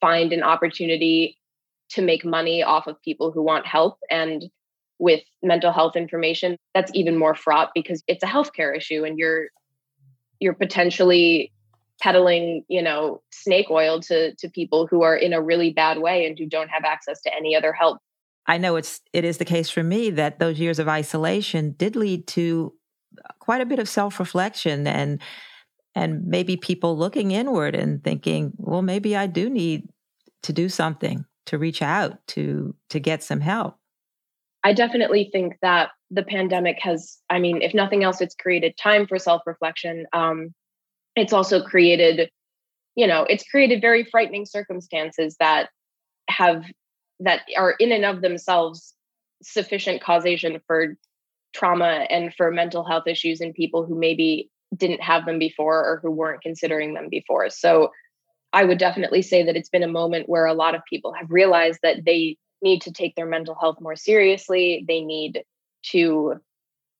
find 0.01 0.33
an 0.33 0.43
opportunity 0.43 1.37
to 1.91 2.01
make 2.01 2.23
money 2.23 2.63
off 2.63 2.87
of 2.87 3.01
people 3.01 3.31
who 3.31 3.43
want 3.43 3.65
help. 3.65 3.97
And 4.09 4.45
with 4.99 5.21
mental 5.41 5.71
health 5.71 5.95
information, 5.95 6.57
that's 6.73 6.91
even 6.93 7.17
more 7.17 7.35
fraught 7.35 7.69
because 7.73 8.03
it's 8.07 8.23
a 8.23 8.27
healthcare 8.27 8.75
issue 8.75 9.03
and 9.03 9.17
you're 9.17 9.47
you're 10.39 10.53
potentially 10.53 11.51
peddling, 12.01 12.63
you 12.69 12.81
know, 12.81 13.21
snake 13.31 13.69
oil 13.69 13.99
to 14.01 14.35
to 14.35 14.49
people 14.49 14.87
who 14.87 15.01
are 15.03 15.15
in 15.15 15.33
a 15.33 15.41
really 15.41 15.71
bad 15.71 15.99
way 15.99 16.25
and 16.25 16.37
who 16.37 16.45
don't 16.45 16.69
have 16.69 16.83
access 16.83 17.21
to 17.21 17.33
any 17.35 17.55
other 17.55 17.73
help. 17.73 17.97
I 18.45 18.57
know 18.57 18.75
it's 18.75 19.01
it 19.13 19.25
is 19.25 19.37
the 19.37 19.45
case 19.45 19.69
for 19.69 19.83
me 19.83 20.09
that 20.11 20.39
those 20.39 20.59
years 20.59 20.79
of 20.79 20.87
isolation 20.87 21.75
did 21.77 21.95
lead 21.95 22.27
to 22.27 22.73
quite 23.39 23.61
a 23.61 23.65
bit 23.65 23.79
of 23.79 23.89
self-reflection 23.89 24.85
and 24.85 25.21
and 25.95 26.25
maybe 26.25 26.55
people 26.55 26.97
looking 26.97 27.31
inward 27.31 27.75
and 27.75 28.03
thinking, 28.03 28.53
well, 28.57 28.81
maybe 28.81 29.15
I 29.15 29.27
do 29.27 29.49
need 29.49 29.89
to 30.43 30.53
do 30.53 30.69
something 30.69 31.25
to 31.45 31.57
reach 31.57 31.81
out 31.81 32.25
to 32.27 32.75
to 32.89 32.99
get 32.99 33.23
some 33.23 33.39
help. 33.39 33.75
I 34.63 34.73
definitely 34.73 35.29
think 35.31 35.57
that 35.61 35.91
the 36.11 36.23
pandemic 36.23 36.77
has, 36.81 37.17
I 37.29 37.39
mean, 37.39 37.61
if 37.61 37.73
nothing 37.73 38.03
else, 38.03 38.19
it's 38.19 38.35
created 38.35 38.75
time 38.77 39.07
for 39.07 39.17
self-reflection. 39.17 40.05
Um, 40.11 40.53
it's 41.15 41.31
also 41.33 41.63
created, 41.63 42.29
you 42.95 43.07
know, 43.07 43.23
it's 43.29 43.43
created 43.43 43.79
very 43.79 44.03
frightening 44.03 44.45
circumstances 44.45 45.37
that 45.39 45.69
have 46.29 46.65
that 47.21 47.41
are 47.57 47.71
in 47.79 47.91
and 47.91 48.05
of 48.05 48.21
themselves 48.21 48.93
sufficient 49.41 50.01
causation 50.01 50.59
for 50.67 50.95
trauma 51.53 52.05
and 52.09 52.33
for 52.35 52.51
mental 52.51 52.83
health 52.83 53.07
issues 53.07 53.41
in 53.41 53.53
people 53.53 53.85
who 53.85 53.97
maybe 53.97 54.49
didn't 54.75 55.01
have 55.01 55.25
them 55.25 55.39
before 55.39 55.83
or 55.85 55.99
who 56.01 56.11
weren't 56.11 56.41
considering 56.41 56.93
them 56.93 57.09
before. 57.09 57.49
So 57.49 57.91
I 58.53 58.63
would 58.63 58.77
definitely 58.79 59.21
say 59.21 59.43
that 59.43 59.55
it's 59.55 59.69
been 59.69 59.83
a 59.83 59.87
moment 59.87 60.29
where 60.29 60.45
a 60.45 60.53
lot 60.53 60.75
of 60.75 60.81
people 60.89 61.13
have 61.13 61.29
realized 61.29 61.79
that 61.83 62.05
they 62.05 62.37
need 62.61 62.81
to 62.83 62.91
take 62.91 63.15
their 63.15 63.25
mental 63.25 63.55
health 63.55 63.77
more 63.79 63.95
seriously. 63.95 64.83
They 64.87 65.01
need 65.01 65.43
to 65.91 66.35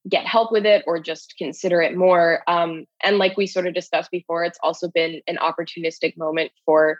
get 0.07 0.25
help 0.25 0.51
with 0.51 0.65
it 0.65 0.83
or 0.87 0.99
just 0.99 1.35
consider 1.37 1.81
it 1.81 1.95
more. 1.95 2.43
Um, 2.47 2.85
and 3.03 3.17
like 3.17 3.35
we 3.35 3.47
sort 3.47 3.67
of 3.67 3.73
discussed 3.73 4.11
before, 4.11 4.43
it's 4.43 4.59
also 4.63 4.87
been 4.89 5.21
an 5.27 5.37
opportunistic 5.37 6.17
moment 6.17 6.51
for 6.65 6.99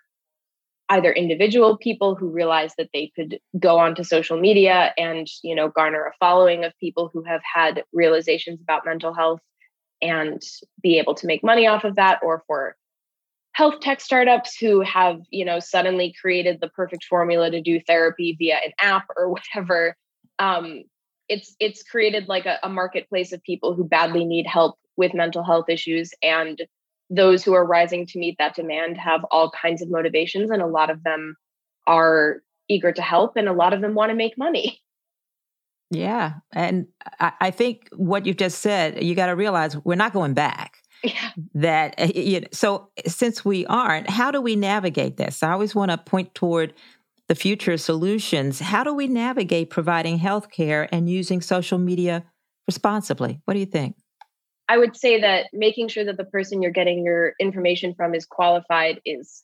either 0.90 1.12
individual 1.12 1.78
people 1.78 2.16
who 2.16 2.30
realize 2.30 2.74
that 2.78 2.90
they 2.94 3.12
could 3.16 3.40
go 3.60 3.78
onto 3.78 4.04
social 4.04 4.40
media 4.40 4.92
and 4.98 5.28
you 5.44 5.54
know 5.54 5.70
garner 5.70 6.06
a 6.06 6.14
following 6.20 6.66
of 6.66 6.74
people 6.80 7.10
who 7.14 7.24
have 7.24 7.42
had 7.44 7.84
realizations 7.94 8.60
about 8.60 8.86
mental 8.86 9.14
health 9.14 9.40
and 10.02 10.42
be 10.82 10.98
able 10.98 11.14
to 11.14 11.28
make 11.28 11.44
money 11.44 11.68
off 11.68 11.84
of 11.84 11.96
that 11.96 12.20
or 12.24 12.44
for 12.48 12.76
health 13.54 13.80
tech 13.82 14.00
startups 14.00 14.58
who 14.58 14.82
have 14.82 15.20
you 15.32 15.44
know 15.44 15.60
suddenly 15.60 16.14
created 16.22 16.60
the 16.62 16.70
perfect 16.70 17.04
formula 17.04 17.50
to 17.52 17.62
do 17.62 17.80
therapy 17.82 18.36
via 18.38 18.58
an 18.64 18.72
app 18.80 19.06
or 19.18 19.30
whatever 19.34 19.96
um, 20.40 20.84
it's 21.28 21.56
it's 21.60 21.84
created 21.84 22.28
like 22.28 22.46
a, 22.46 22.58
a 22.64 22.70
marketplace 22.70 23.32
of 23.32 23.44
people 23.44 23.74
who 23.74 23.84
badly 23.84 24.26
need 24.26 24.48
help 24.48 24.78
with 24.98 25.14
mental 25.14 25.44
health 25.44 25.70
issues 25.70 26.12
and 26.22 26.62
those 27.10 27.44
who 27.44 27.54
are 27.54 27.66
rising 27.66 28.06
to 28.06 28.20
meet 28.20 28.36
that 28.38 28.56
demand 28.56 28.98
have 28.98 29.24
all 29.32 29.52
kinds 29.52 29.82
of 29.82 29.90
motivations 29.90 30.52
and 30.52 30.62
a 30.62 30.68
lot 30.68 30.90
of 30.90 31.04
them 31.04 31.36
are 31.88 32.42
eager 32.68 32.92
to 32.92 33.02
help 33.02 33.36
and 33.36 33.48
a 33.48 33.54
lot 33.54 33.74
of 33.74 33.82
them 33.82 33.96
want 33.96 34.10
to 34.10 34.16
make 34.16 34.38
money. 34.38 34.80
Yeah 35.92 36.34
and 36.52 36.88
I, 37.20 37.32
I 37.42 37.52
think 37.52 37.90
what 37.96 38.26
you've 38.26 38.38
just 38.38 38.60
said 38.60 39.04
you 39.04 39.16
got 39.16 39.28
to 39.28 39.36
realize 39.36 39.78
we're 39.78 39.96
not 39.96 40.14
going 40.14 40.34
back 40.34 40.79
yeah. 41.04 41.32
that 41.54 41.96
eh, 41.98 42.12
you 42.16 42.42
know, 42.42 42.48
so 42.52 42.90
since 43.08 43.44
we 43.46 43.66
aren't 43.66 44.10
how 44.10 44.32
do 44.32 44.42
we 44.42 44.56
navigate 44.56 45.18
this? 45.18 45.44
I 45.44 45.52
always 45.52 45.76
want 45.76 45.92
to 45.92 45.98
point 45.98 46.34
toward 46.36 46.74
the 47.28 47.36
future 47.36 47.78
solutions. 47.78 48.60
How 48.60 48.84
do 48.84 48.94
we 48.94 49.08
navigate 49.08 49.70
providing 49.70 50.20
healthcare 50.20 50.90
and 50.92 51.10
using 51.10 51.42
social 51.42 51.78
media 51.78 52.24
responsibly? 52.68 53.40
What 53.46 53.54
do 53.54 53.60
you 53.60 53.66
think? 53.66 53.96
I 54.68 54.78
would 54.78 54.96
say 54.96 55.22
that 55.22 55.48
making 55.54 55.88
sure 55.88 56.06
that 56.06 56.18
the 56.18 56.26
person 56.26 56.62
you're 56.62 56.72
getting 56.72 57.04
your 57.04 57.34
information 57.40 57.96
from 57.96 58.14
is 58.14 58.26
qualified 58.26 59.02
is 59.06 59.44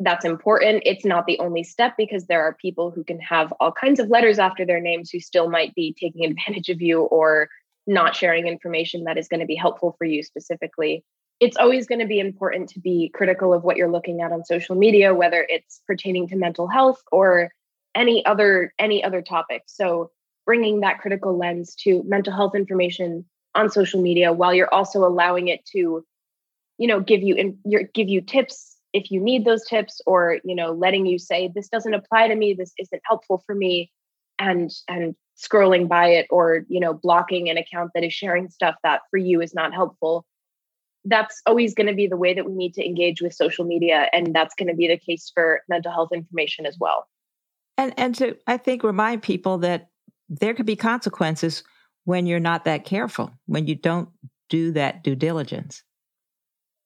that's 0.00 0.24
important. 0.24 0.82
It's 0.84 1.04
not 1.04 1.26
the 1.26 1.38
only 1.38 1.62
step 1.62 1.94
because 1.96 2.26
there 2.26 2.42
are 2.42 2.54
people 2.54 2.90
who 2.90 3.04
can 3.04 3.20
have 3.20 3.52
all 3.60 3.72
kinds 3.72 4.00
of 4.00 4.08
letters 4.08 4.38
after 4.38 4.64
their 4.64 4.80
names 4.80 5.10
who 5.10 5.20
still 5.20 5.48
might 5.50 5.74
be 5.74 5.94
taking 5.98 6.24
advantage 6.24 6.68
of 6.68 6.80
you 6.80 7.02
or 7.02 7.48
not 7.86 8.14
sharing 8.16 8.46
information 8.46 9.04
that 9.04 9.18
is 9.18 9.28
going 9.28 9.40
to 9.40 9.46
be 9.46 9.54
helpful 9.54 9.94
for 9.98 10.04
you 10.04 10.22
specifically. 10.22 11.04
It's 11.40 11.56
always 11.56 11.86
going 11.86 12.00
to 12.00 12.06
be 12.06 12.20
important 12.20 12.68
to 12.70 12.80
be 12.80 13.10
critical 13.12 13.52
of 13.52 13.64
what 13.64 13.76
you're 13.76 13.90
looking 13.90 14.20
at 14.20 14.32
on 14.32 14.44
social 14.44 14.76
media, 14.76 15.14
whether 15.14 15.44
it's 15.48 15.82
pertaining 15.86 16.28
to 16.28 16.36
mental 16.36 16.68
health 16.68 17.02
or 17.10 17.50
any 17.94 18.24
other 18.24 18.72
any 18.78 19.02
other 19.02 19.22
topic. 19.22 19.62
So 19.66 20.10
bringing 20.46 20.80
that 20.80 21.00
critical 21.00 21.36
lens 21.36 21.74
to 21.76 22.02
mental 22.04 22.32
health 22.32 22.54
information 22.54 23.24
on 23.54 23.70
social 23.70 24.00
media 24.00 24.32
while 24.32 24.54
you're 24.54 24.72
also 24.72 25.04
allowing 25.04 25.48
it 25.48 25.64
to 25.66 26.04
you 26.78 26.88
know 26.88 27.00
give 27.00 27.22
you 27.22 27.34
in, 27.34 27.58
your, 27.64 27.82
give 27.94 28.08
you 28.08 28.20
tips 28.20 28.76
if 28.92 29.10
you 29.10 29.20
need 29.20 29.44
those 29.44 29.64
tips 29.66 30.00
or 30.06 30.38
you 30.44 30.54
know 30.54 30.72
letting 30.72 31.06
you 31.06 31.18
say 31.18 31.50
this 31.54 31.68
doesn't 31.68 31.94
apply 31.94 32.28
to 32.28 32.34
me 32.34 32.54
this 32.54 32.72
isn't 32.78 33.02
helpful 33.04 33.42
for 33.46 33.54
me 33.54 33.90
and 34.38 34.70
and 34.88 35.14
scrolling 35.36 35.88
by 35.88 36.08
it 36.08 36.26
or 36.30 36.64
you 36.68 36.80
know 36.80 36.92
blocking 36.92 37.48
an 37.48 37.56
account 37.56 37.90
that 37.94 38.04
is 38.04 38.12
sharing 38.12 38.48
stuff 38.48 38.74
that 38.82 39.00
for 39.10 39.16
you 39.16 39.40
is 39.40 39.54
not 39.54 39.72
helpful 39.72 40.24
that's 41.04 41.42
always 41.46 41.74
going 41.74 41.86
to 41.86 41.94
be 41.94 42.06
the 42.06 42.16
way 42.16 42.32
that 42.34 42.46
we 42.46 42.52
need 42.52 42.74
to 42.74 42.84
engage 42.84 43.20
with 43.20 43.34
social 43.34 43.64
media 43.64 44.08
and 44.12 44.34
that's 44.34 44.54
going 44.54 44.68
to 44.68 44.74
be 44.74 44.86
the 44.86 44.96
case 44.96 45.30
for 45.34 45.62
mental 45.68 45.90
health 45.90 46.10
information 46.12 46.64
as 46.66 46.76
well. 46.78 47.08
And 47.76 47.94
and 47.96 48.14
to 48.16 48.36
i 48.46 48.56
think 48.56 48.84
remind 48.84 49.22
people 49.22 49.58
that 49.58 49.88
there 50.28 50.54
could 50.54 50.66
be 50.66 50.76
consequences 50.76 51.62
when 52.04 52.26
you're 52.26 52.40
not 52.40 52.64
that 52.64 52.84
careful 52.84 53.30
when 53.46 53.66
you 53.66 53.74
don't 53.74 54.08
do 54.48 54.72
that 54.72 55.02
due 55.02 55.16
diligence. 55.16 55.82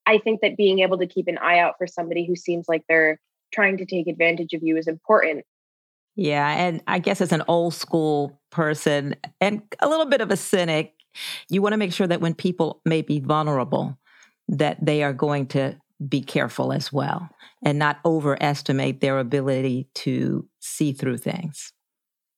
I 0.07 0.19
think 0.19 0.41
that 0.41 0.57
being 0.57 0.79
able 0.81 0.99
to 0.99 1.07
keep 1.07 1.27
an 1.27 1.39
eye 1.39 1.59
out 1.59 1.75
for 1.79 1.87
somebody 1.87 2.25
who 2.25 2.37
seems 2.37 2.67
like 2.69 2.85
they're 2.89 3.21
trying 3.53 3.79
to 3.79 3.87
take 3.87 4.07
advantage 4.07 4.53
of 4.53 4.63
you 4.63 4.77
is 4.77 4.87
important 4.87 5.45
yeah. 6.17 6.49
And 6.49 6.83
I 6.87 6.99
guess 6.99 7.21
as 7.21 7.33
an 7.33 7.43
old 7.47 7.75
school 7.75 8.41
person 8.51 9.15
and 9.41 9.63
a 9.81 9.89
little 9.89 10.07
bit 10.07 10.21
of 10.21 10.31
a 10.31 10.37
cynic, 10.37 10.95
you 11.49 11.63
want 11.63 11.75
to 11.75 11.79
make 11.79 11.93
sure 11.93 12.07
that 12.07 12.21
when 12.21 12.35
people 12.35 12.81
may 12.85 13.03
be 13.03 13.21
vulnerable, 13.21 13.99
that 14.49 14.85
they 14.85 15.03
are 15.03 15.13
going 15.13 15.47
to 15.49 15.77
be 16.09 16.21
careful 16.21 16.73
as 16.73 16.93
well 16.93 17.29
and 17.65 17.79
not 17.79 17.99
overestimate 18.05 19.01
their 19.01 19.19
ability 19.19 19.89
to 19.95 20.47
see 20.61 20.93
through 20.93 21.19
things. 21.19 21.73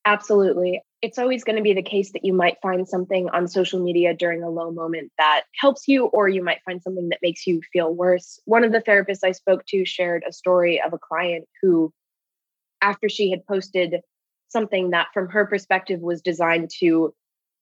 Absolutely. 0.05 0.81
It's 1.03 1.19
always 1.19 1.45
going 1.45 1.57
to 1.57 1.62
be 1.62 1.75
the 1.75 1.83
case 1.83 2.12
that 2.12 2.25
you 2.25 2.33
might 2.33 2.57
find 2.62 2.88
something 2.88 3.29
on 3.31 3.47
social 3.47 3.83
media 3.83 4.14
during 4.14 4.43
a 4.43 4.49
low 4.49 4.71
moment 4.71 5.12
that 5.19 5.43
helps 5.55 5.87
you, 5.87 6.07
or 6.07 6.29
you 6.29 6.43
might 6.43 6.59
find 6.64 6.83
something 6.83 7.09
that 7.11 7.19
makes 7.23 7.47
you 7.47 7.61
feel 7.73 7.95
worse. 7.95 8.41
One 8.45 8.64
of 8.64 8.73
the 8.73 8.81
therapists 8.81 9.23
I 9.23 9.33
spoke 9.33 9.64
to 9.67 9.85
shared 9.85 10.25
a 10.27 10.33
story 10.33 10.81
of 10.81 10.93
a 10.93 10.99
client 10.99 11.47
who 11.61 11.93
after 12.83 13.09
she 13.09 13.31
had 13.31 13.47
posted 13.47 13.97
something 14.49 14.91
that, 14.91 15.09
from 15.12 15.29
her 15.29 15.47
perspective, 15.47 16.01
was 16.01 16.23
designed 16.23 16.71
to 16.81 17.14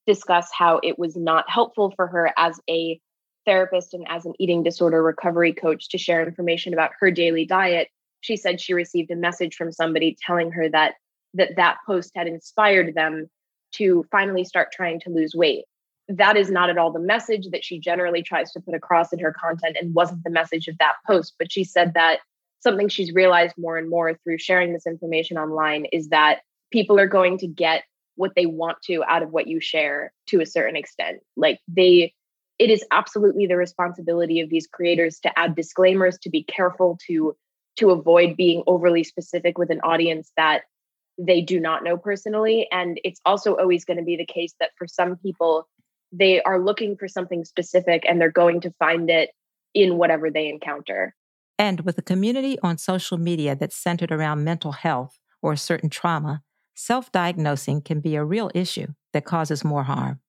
discuss 0.05 0.49
how 0.57 0.79
it 0.83 0.97
was 0.97 1.15
not 1.17 1.49
helpful 1.49 1.91
for 1.95 2.07
her 2.07 2.31
as 2.37 2.59
a 2.69 2.99
therapist 3.45 3.93
and 3.93 4.05
as 4.09 4.25
an 4.25 4.33
eating 4.39 4.63
disorder 4.63 5.01
recovery 5.03 5.53
coach 5.53 5.89
to 5.89 5.97
share 5.97 6.25
information 6.25 6.73
about 6.73 6.91
her 6.99 7.11
daily 7.11 7.45
diet 7.45 7.87
she 8.21 8.35
said 8.35 8.59
she 8.59 8.73
received 8.73 9.11
a 9.11 9.15
message 9.15 9.55
from 9.55 9.71
somebody 9.71 10.17
telling 10.25 10.51
her 10.51 10.69
that 10.69 10.95
that 11.33 11.55
that 11.55 11.77
post 11.85 12.11
had 12.15 12.27
inspired 12.27 12.93
them 12.95 13.29
to 13.73 14.05
finally 14.11 14.43
start 14.43 14.71
trying 14.71 14.99
to 15.01 15.09
lose 15.09 15.35
weight. 15.35 15.65
That 16.07 16.37
is 16.37 16.49
not 16.49 16.69
at 16.69 16.77
all 16.77 16.91
the 16.91 16.99
message 16.99 17.49
that 17.51 17.65
she 17.65 17.79
generally 17.79 18.23
tries 18.23 18.51
to 18.53 18.61
put 18.61 18.73
across 18.73 19.11
in 19.11 19.19
her 19.19 19.33
content 19.33 19.77
and 19.79 19.93
wasn't 19.93 20.23
the 20.23 20.29
message 20.29 20.67
of 20.67 20.77
that 20.79 20.95
post 21.05 21.35
but 21.37 21.51
she 21.51 21.63
said 21.63 21.93
that 21.93 22.19
something 22.59 22.89
she's 22.89 23.13
realized 23.13 23.55
more 23.57 23.77
and 23.77 23.89
more 23.89 24.13
through 24.23 24.37
sharing 24.37 24.73
this 24.73 24.87
information 24.87 25.37
online 25.37 25.85
is 25.85 26.09
that 26.09 26.39
people 26.71 26.99
are 26.99 27.07
going 27.07 27.37
to 27.39 27.47
get 27.47 27.83
what 28.15 28.33
they 28.35 28.45
want 28.45 28.77
to 28.83 29.03
out 29.07 29.23
of 29.23 29.31
what 29.31 29.47
you 29.47 29.59
share 29.59 30.11
to 30.27 30.41
a 30.41 30.45
certain 30.45 30.75
extent. 30.75 31.19
Like 31.35 31.59
they, 31.67 32.13
it 32.57 32.69
is 32.69 32.83
absolutely 32.91 33.45
the 33.45 33.57
responsibility 33.57 34.41
of 34.41 34.49
these 34.49 34.67
creators 34.67 35.19
to 35.19 35.39
add 35.39 35.55
disclaimers, 35.55 36.17
to 36.23 36.29
be 36.29 36.43
careful, 36.43 36.97
to 37.07 37.35
to 37.77 37.91
avoid 37.91 38.35
being 38.35 38.63
overly 38.67 39.03
specific 39.03 39.57
with 39.57 39.69
an 39.69 39.79
audience 39.81 40.31
that 40.35 40.63
they 41.17 41.41
do 41.41 41.59
not 41.59 41.83
know 41.83 41.95
personally. 41.95 42.67
And 42.71 42.99
it's 43.03 43.21
also 43.25 43.55
always 43.55 43.85
going 43.85 43.97
to 43.97 44.03
be 44.03 44.17
the 44.17 44.25
case 44.25 44.53
that 44.59 44.71
for 44.77 44.87
some 44.87 45.15
people, 45.17 45.67
they 46.11 46.41
are 46.41 46.63
looking 46.63 46.97
for 46.97 47.07
something 47.07 47.45
specific 47.45 48.03
and 48.07 48.19
they're 48.19 48.31
going 48.31 48.61
to 48.61 48.73
find 48.79 49.09
it 49.09 49.29
in 49.73 49.97
whatever 49.97 50.29
they 50.31 50.47
encounter. 50.47 51.15
And 51.59 51.81
with 51.81 51.97
a 51.97 52.03
community 52.03 52.57
on 52.61 52.77
social 52.77 53.17
media 53.17 53.55
that's 53.55 53.75
centered 53.75 54.11
around 54.11 54.43
mental 54.43 54.73
health 54.73 55.19
or 55.41 55.53
a 55.53 55.57
certain 55.57 55.89
trauma, 55.89 56.43
self 56.75 57.11
diagnosing 57.11 57.81
can 57.81 57.99
be 57.99 58.15
a 58.15 58.23
real 58.23 58.51
issue 58.53 58.87
that 59.13 59.25
causes 59.25 59.63
more 59.63 59.83
harm. 59.83 60.19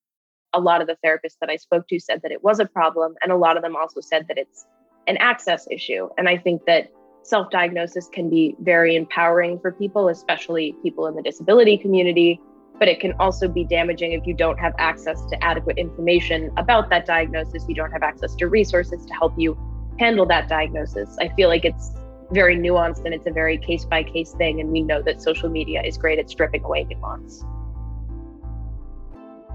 A 0.53 0.59
lot 0.59 0.81
of 0.81 0.87
the 0.87 0.97
therapists 1.05 1.37
that 1.41 1.49
I 1.49 1.57
spoke 1.57 1.87
to 1.89 1.99
said 1.99 2.21
that 2.23 2.31
it 2.31 2.43
was 2.43 2.59
a 2.59 2.65
problem, 2.65 3.13
and 3.21 3.31
a 3.31 3.37
lot 3.37 3.57
of 3.57 3.63
them 3.63 3.75
also 3.75 4.01
said 4.01 4.27
that 4.27 4.37
it's 4.37 4.65
an 5.07 5.17
access 5.17 5.67
issue. 5.69 6.09
And 6.17 6.27
I 6.27 6.37
think 6.37 6.65
that 6.65 6.91
self 7.21 7.51
diagnosis 7.51 8.09
can 8.11 8.29
be 8.29 8.55
very 8.61 8.95
empowering 8.95 9.59
for 9.59 9.71
people, 9.71 10.09
especially 10.09 10.75
people 10.81 11.05
in 11.05 11.15
the 11.15 11.21
disability 11.21 11.77
community. 11.77 12.39
But 12.79 12.87
it 12.87 13.01
can 13.01 13.13
also 13.19 13.49
be 13.49 13.65
damaging 13.65 14.13
if 14.13 14.25
you 14.25 14.33
don't 14.33 14.57
have 14.57 14.73
access 14.79 15.25
to 15.25 15.43
adequate 15.43 15.77
information 15.77 16.49
about 16.57 16.89
that 16.89 17.05
diagnosis. 17.05 17.65
You 17.67 17.75
don't 17.75 17.91
have 17.91 18.03
access 18.03 18.35
to 18.35 18.47
resources 18.47 19.05
to 19.05 19.13
help 19.13 19.33
you 19.37 19.57
handle 19.99 20.25
that 20.27 20.47
diagnosis. 20.47 21.17
I 21.19 21.29
feel 21.35 21.49
like 21.49 21.65
it's 21.65 21.91
very 22.31 22.55
nuanced 22.55 23.03
and 23.05 23.13
it's 23.13 23.27
a 23.27 23.31
very 23.31 23.57
case 23.57 23.85
by 23.85 24.03
case 24.03 24.31
thing. 24.33 24.59
And 24.59 24.71
we 24.71 24.81
know 24.81 25.01
that 25.01 25.21
social 25.21 25.49
media 25.49 25.83
is 25.83 25.97
great 25.97 26.17
at 26.17 26.29
stripping 26.29 26.63
away 26.63 26.85
nuance. 26.85 27.43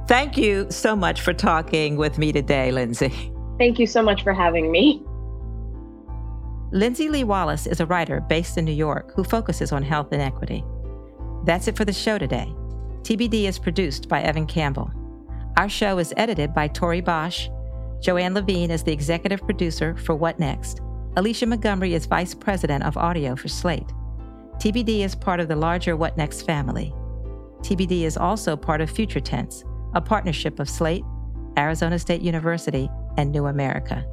Thank 0.06 0.36
you 0.36 0.70
so 0.70 0.94
much 0.94 1.22
for 1.22 1.32
talking 1.32 1.96
with 1.96 2.18
me 2.18 2.30
today, 2.30 2.70
Lindsay. 2.70 3.32
Thank 3.58 3.78
you 3.78 3.86
so 3.86 4.02
much 4.02 4.22
for 4.22 4.34
having 4.34 4.70
me. 4.70 5.02
Lindsay 6.72 7.08
Lee 7.08 7.24
Wallace 7.24 7.66
is 7.66 7.80
a 7.80 7.86
writer 7.86 8.20
based 8.20 8.58
in 8.58 8.64
New 8.64 8.72
York 8.72 9.14
who 9.14 9.24
focuses 9.24 9.72
on 9.72 9.82
health 9.82 10.12
inequity. 10.12 10.64
That's 11.44 11.68
it 11.68 11.76
for 11.76 11.84
the 11.84 11.92
show 11.92 12.18
today. 12.18 12.52
TBD 13.02 13.44
is 13.44 13.58
produced 13.58 14.08
by 14.08 14.22
Evan 14.22 14.46
Campbell. 14.46 14.90
Our 15.56 15.68
show 15.68 15.98
is 15.98 16.12
edited 16.16 16.52
by 16.52 16.68
Tori 16.68 17.00
Bosch. 17.00 17.48
Joanne 18.00 18.34
Levine 18.34 18.70
is 18.70 18.82
the 18.82 18.92
executive 18.92 19.40
producer 19.42 19.96
for 19.96 20.14
What 20.14 20.38
Next. 20.38 20.80
Alicia 21.16 21.46
Montgomery 21.46 21.94
is 21.94 22.06
vice 22.06 22.34
president 22.34 22.84
of 22.84 22.96
audio 22.96 23.36
for 23.36 23.48
Slate. 23.48 23.88
TBD 24.58 25.00
is 25.00 25.14
part 25.14 25.40
of 25.40 25.48
the 25.48 25.56
larger 25.56 25.96
What 25.96 26.16
Next 26.16 26.42
family. 26.42 26.92
TBD 27.60 28.02
is 28.02 28.16
also 28.16 28.56
part 28.56 28.80
of 28.80 28.90
Future 28.90 29.20
Tense, 29.20 29.64
a 29.94 30.00
partnership 30.00 30.60
of 30.60 30.68
Slate, 30.68 31.04
Arizona 31.56 31.98
State 31.98 32.20
University, 32.20 32.90
and 33.16 33.30
New 33.30 33.46
America. 33.46 34.04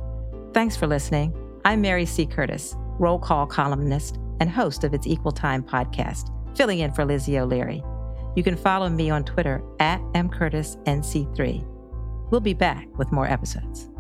Thanks 0.54 0.76
for 0.76 0.88
listening. 0.88 1.34
I'm 1.65 1.82
Mary 1.82 2.06
C. 2.06 2.26
Curtis, 2.26 2.76
roll 3.00 3.20
call 3.20 3.46
columnist 3.46 4.20
and 4.39 4.50
host 4.50 4.84
of 4.84 4.94
its 4.94 5.08
Equal 5.08 5.32
Time 5.32 5.63
podcast, 5.63 6.30
filling 6.56 6.80
in 6.80 6.91
for 6.91 7.06
Lizzie 7.06 7.39
O'Leary. 7.39 7.84
You 8.36 8.44
can 8.44 8.56
follow 8.56 8.89
me 8.89 9.10
on 9.10 9.26
Twitter 9.26 9.62
at 9.80 10.00
mcurtisnc3. 10.13 11.71
We'll 12.32 12.39
be 12.39 12.54
back 12.54 12.88
with 12.98 13.12
more 13.12 13.28
episodes. 13.28 13.90